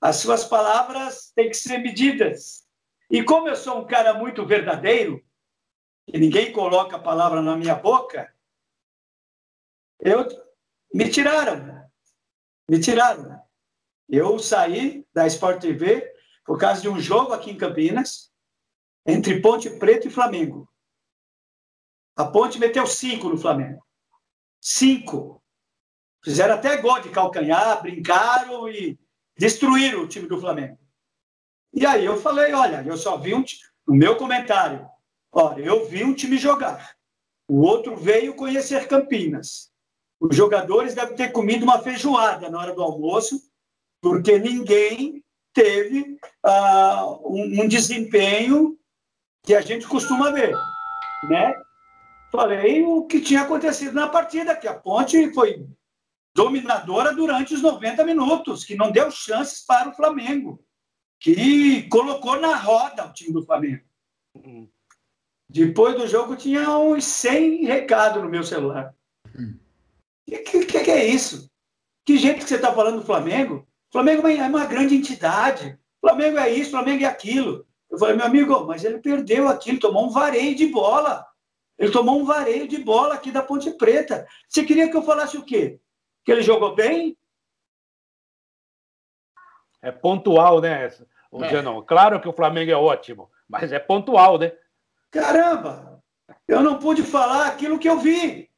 [0.00, 2.66] As suas palavras têm que ser medidas.
[3.10, 5.24] E como eu sou um cara muito verdadeiro,
[6.06, 8.32] e ninguém coloca a palavra na minha boca,
[9.98, 10.26] eu
[10.92, 11.88] me tiraram.
[12.68, 13.40] Me tiraram.
[14.08, 16.15] Eu saí da Sport TV
[16.46, 18.32] por causa de um jogo aqui em Campinas,
[19.04, 20.68] entre Ponte Preta e Flamengo.
[22.16, 23.84] A Ponte meteu cinco no Flamengo.
[24.60, 25.42] Cinco.
[26.24, 28.98] Fizeram até gol de calcanhar, brincaram e
[29.36, 30.78] destruíram o time do Flamengo.
[31.74, 33.44] E aí eu falei, olha, eu só vi um
[33.86, 34.88] no meu comentário,
[35.30, 36.96] olha, eu vi um time jogar.
[37.48, 39.70] O outro veio conhecer Campinas.
[40.18, 43.40] Os jogadores devem ter comido uma feijoada na hora do almoço,
[44.00, 45.22] porque ninguém
[45.52, 48.78] teve uh, um, um, desempenho
[49.42, 50.54] que a gente costuma ver,
[51.28, 51.54] né?
[52.30, 55.66] Falei o que tinha acontecido na partida, que a Ponte foi
[56.34, 60.62] dominadora durante os 90 minutos, que não deu chances para o Flamengo,
[61.18, 63.82] que colocou na roda o time do Flamengo.
[64.34, 64.68] Uhum.
[65.48, 68.94] Depois do jogo tinha uns 100 recados no meu celular.
[69.34, 69.58] O uhum.
[70.26, 71.50] que, que, que, é isso?
[72.04, 73.66] que jeito que você está falando do Flamengo?
[73.88, 75.78] O Flamengo é uma grande entidade.
[76.06, 77.66] Flamengo é isso, Flamengo é aquilo.
[77.90, 81.26] Eu falei, meu amigo, mas ele perdeu aqui, ele tomou um vareio de bola.
[81.76, 84.26] Ele tomou um vareio de bola aqui da Ponte Preta.
[84.48, 85.80] Você queria que eu falasse o quê?
[86.24, 87.16] Que ele jogou bem?
[89.82, 90.90] É pontual, né,
[91.30, 91.48] o é.
[91.48, 91.84] Genão?
[91.84, 94.52] Claro que o Flamengo é ótimo, mas é pontual, né?
[95.10, 96.02] Caramba!
[96.46, 98.48] Eu não pude falar aquilo que eu vi.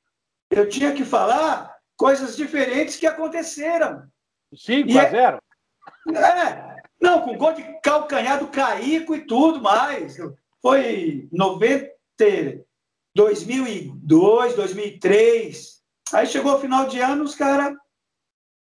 [0.50, 4.06] Eu tinha que falar coisas diferentes que aconteceram.
[4.54, 5.42] 5 a 0?
[6.14, 6.67] É, é,
[7.00, 10.16] não, com gol de calcanhar do Caico e tudo mais.
[10.60, 11.94] Foi 90,
[13.14, 15.82] 2002, 2003.
[16.12, 17.76] Aí chegou o final de ano, os caras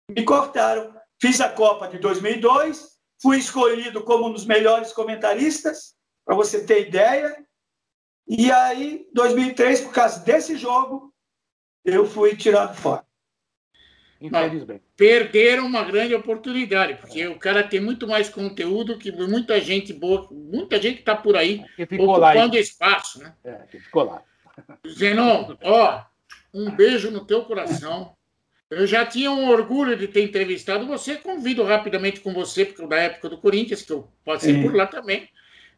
[0.08, 0.94] me cortaram.
[1.20, 6.86] Fiz a Copa de 2002, fui escolhido como um dos melhores comentaristas, para você ter
[6.86, 7.44] ideia.
[8.28, 11.12] E aí, 2003, por causa desse jogo,
[11.84, 13.07] eu fui tirado fora.
[14.20, 14.82] Infelizmente.
[14.96, 20.28] Perderam uma grande oportunidade, porque o cara tem muito mais conteúdo que muita gente boa,
[20.30, 23.32] muita gente está por aí ocupando lá, espaço, né?
[23.44, 24.22] É, que ficou lá.
[24.88, 26.02] Zenon, ó,
[26.52, 28.12] um beijo no teu coração.
[28.68, 32.96] Eu já tinha um orgulho de ter entrevistado você, convido rapidamente com você, porque da
[32.96, 35.28] época do Corinthians, que eu passei por lá também.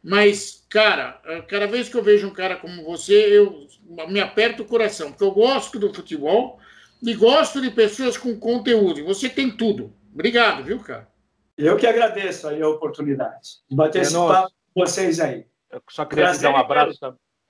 [0.03, 3.67] Mas, cara, cada vez que eu vejo um cara como você, eu
[4.09, 6.59] me aperto o coração, porque eu gosto do futebol
[7.01, 9.03] e gosto de pessoas com conteúdo.
[9.05, 9.93] Você tem tudo.
[10.13, 11.09] Obrigado, viu, cara?
[11.57, 15.45] Eu que agradeço aí a oportunidade de bater é esse papo com vocês aí.
[15.69, 16.99] Eu só queria Prazer te dar um abraço,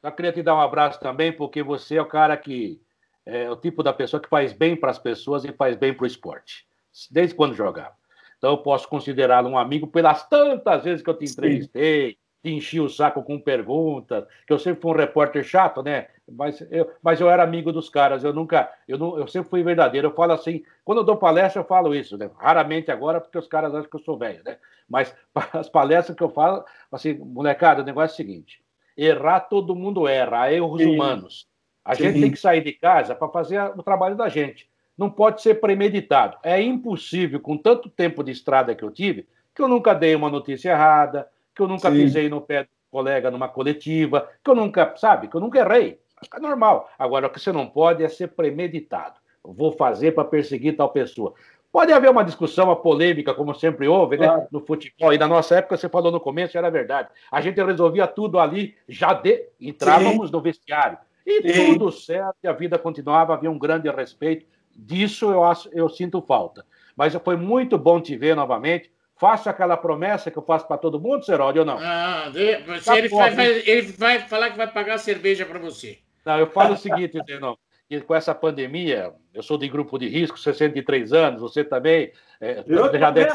[0.02, 2.82] só queria te dar um abraço também, porque você é o cara que
[3.26, 6.04] é o tipo da pessoa que faz bem para as pessoas e faz bem para
[6.04, 6.66] o esporte,
[7.10, 7.96] desde quando jogava.
[8.38, 12.18] Então, eu posso considerá-lo um amigo pelas tantas vezes que eu te entrevistei, Sim.
[12.42, 16.08] Te enchi o saco com perguntas, que eu sempre fui um repórter chato, né?
[16.28, 19.64] Mas eu, mas eu era amigo dos caras, eu nunca, eu, não, eu sempre fui
[19.64, 20.08] verdadeiro.
[20.08, 22.30] Eu falo assim, quando eu dou palestra, eu falo isso, né?
[22.38, 24.58] Raramente agora, porque os caras acham que eu sou velho, né?
[24.90, 25.16] Mas
[25.54, 28.64] as palestras que eu falo, assim, molecada, o negócio é o seguinte:
[28.98, 30.96] errar todo mundo erra, erros Sim.
[30.96, 31.48] humanos.
[31.86, 32.04] A Sim.
[32.04, 34.70] gente tem que sair de casa para fazer o trabalho da gente.
[34.98, 36.38] Não pode ser premeditado.
[36.44, 40.30] É impossível, com tanto tempo de estrada que eu tive, que eu nunca dei uma
[40.30, 41.98] notícia errada, que eu nunca Sim.
[41.98, 46.00] pisei no pé do colega numa coletiva, que eu nunca, sabe, que eu nunca errei.
[46.34, 46.90] É normal.
[46.98, 49.16] Agora, o que você não pode é ser premeditado.
[49.44, 51.34] Eu vou fazer para perseguir tal pessoa.
[51.72, 54.28] Pode haver uma discussão, uma polêmica, como sempre houve, né?
[54.28, 54.48] Claro.
[54.52, 55.14] No futebol.
[55.14, 57.10] E na nossa época, você falou no começo, era verdade.
[57.32, 59.48] A gente resolvia tudo ali, já de...
[59.60, 60.34] entrávamos Sim.
[60.34, 60.98] no vestiário.
[61.26, 61.74] E Sim.
[61.74, 64.46] tudo certo, e a vida continuava, havia um grande respeito.
[64.76, 66.66] Disso eu, acho, eu sinto falta.
[66.96, 68.92] Mas foi muito bom te ver novamente.
[69.22, 71.78] Faço aquela promessa que eu faço para todo mundo, Serode, ou não?
[71.78, 76.00] Ah, você, tá ele, vai, vai, ele vai falar que vai pagar cerveja para você.
[76.26, 77.20] Não, eu falo o seguinte,
[77.88, 82.12] que com essa pandemia, eu sou de grupo de risco, 63 anos, você também.
[82.42, 83.32] É, eu já deve...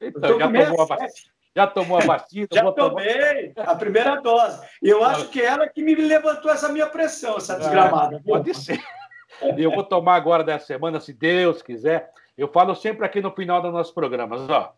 [0.00, 1.10] Então, já tomou, a vacina,
[1.54, 2.48] já tomou a vacina?
[2.50, 3.70] já tomei tomar...
[3.70, 4.66] a primeira dose.
[4.82, 8.16] E eu acho que ela que me levantou essa minha pressão, essa desgramada.
[8.16, 8.80] Ah, pode ser.
[9.58, 12.10] Eu vou tomar agora dessa semana, se Deus quiser.
[12.38, 14.74] Eu falo sempre aqui no final dos nossos programas, ó.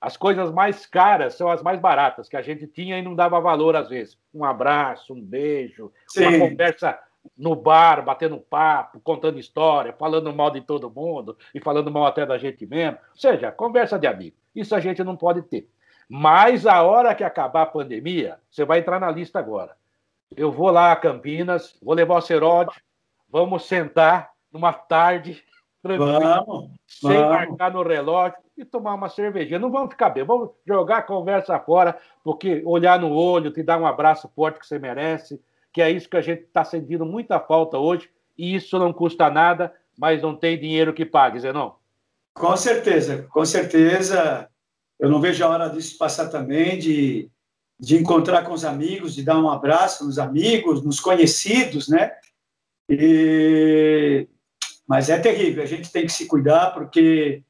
[0.00, 3.40] As coisas mais caras são as mais baratas, que a gente tinha e não dava
[3.40, 4.16] valor às vezes.
[4.32, 6.26] Um abraço, um beijo, Sim.
[6.26, 6.98] uma conversa
[7.36, 12.24] no bar, batendo papo, contando história, falando mal de todo mundo e falando mal até
[12.24, 12.98] da gente mesmo.
[13.10, 14.36] Ou seja, conversa de amigo.
[14.54, 15.68] Isso a gente não pode ter.
[16.08, 19.76] Mas a hora que acabar a pandemia, você vai entrar na lista agora.
[20.36, 22.72] Eu vou lá a Campinas, vou levar o Serode,
[23.28, 25.42] vamos sentar numa tarde
[25.82, 27.28] vamos, sem vamos.
[27.28, 29.58] marcar no relógio e tomar uma cervejinha.
[29.58, 33.80] Não vamos ficar bem, vamos jogar a conversa fora, porque olhar no olho, te dar
[33.80, 35.40] um abraço forte que você merece,
[35.72, 39.30] que é isso que a gente está sentindo muita falta hoje, e isso não custa
[39.30, 41.76] nada, mas não tem dinheiro que pague, não?
[42.34, 44.48] Com certeza, com certeza.
[44.98, 47.30] Eu não vejo a hora disso passar também, de,
[47.78, 52.12] de encontrar com os amigos, de dar um abraço nos amigos, nos conhecidos, né?
[52.88, 54.28] E...
[54.88, 57.44] Mas é terrível, a gente tem que se cuidar, porque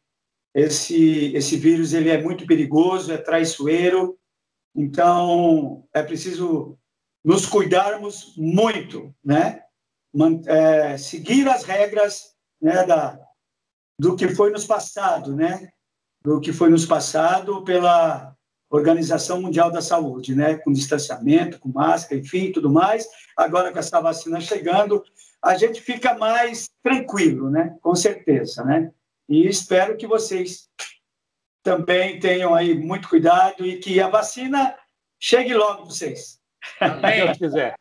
[0.53, 4.18] esse, esse vírus ele é muito perigoso, é traiçoeiro,
[4.74, 6.76] então é preciso
[7.24, 9.62] nos cuidarmos muito, né?
[10.47, 13.20] É, seguir as regras né, da,
[14.01, 15.68] do que foi nos passado, né?
[16.24, 18.34] Do que foi nos passado pela
[18.70, 20.57] Organização Mundial da Saúde, né?
[20.57, 23.07] Com distanciamento, com máscara, enfim, tudo mais.
[23.36, 25.05] Agora com essa vacina chegando,
[25.43, 27.76] a gente fica mais tranquilo, né?
[27.80, 28.91] Com certeza, né?
[29.28, 30.68] E espero que vocês
[31.62, 34.74] também tenham aí muito cuidado e que a vacina
[35.18, 36.41] chegue logo para vocês.
[36.78, 37.74] Se Deus quiser.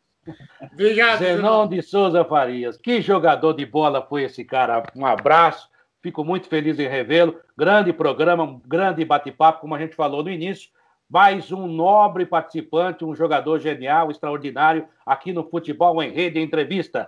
[0.74, 1.20] Obrigado.
[1.20, 2.78] Zenon de Souza Farias.
[2.78, 4.84] Que jogador de bola foi esse cara?
[4.95, 5.70] Um abraço.
[6.01, 7.39] Fico muito feliz em revê-lo.
[7.58, 10.70] Grande programa, um grande bate-papo, como a gente falou no início.
[11.10, 17.05] Mais um nobre participante, um jogador genial, extraordinário, aqui no Futebol em Rede Entrevista.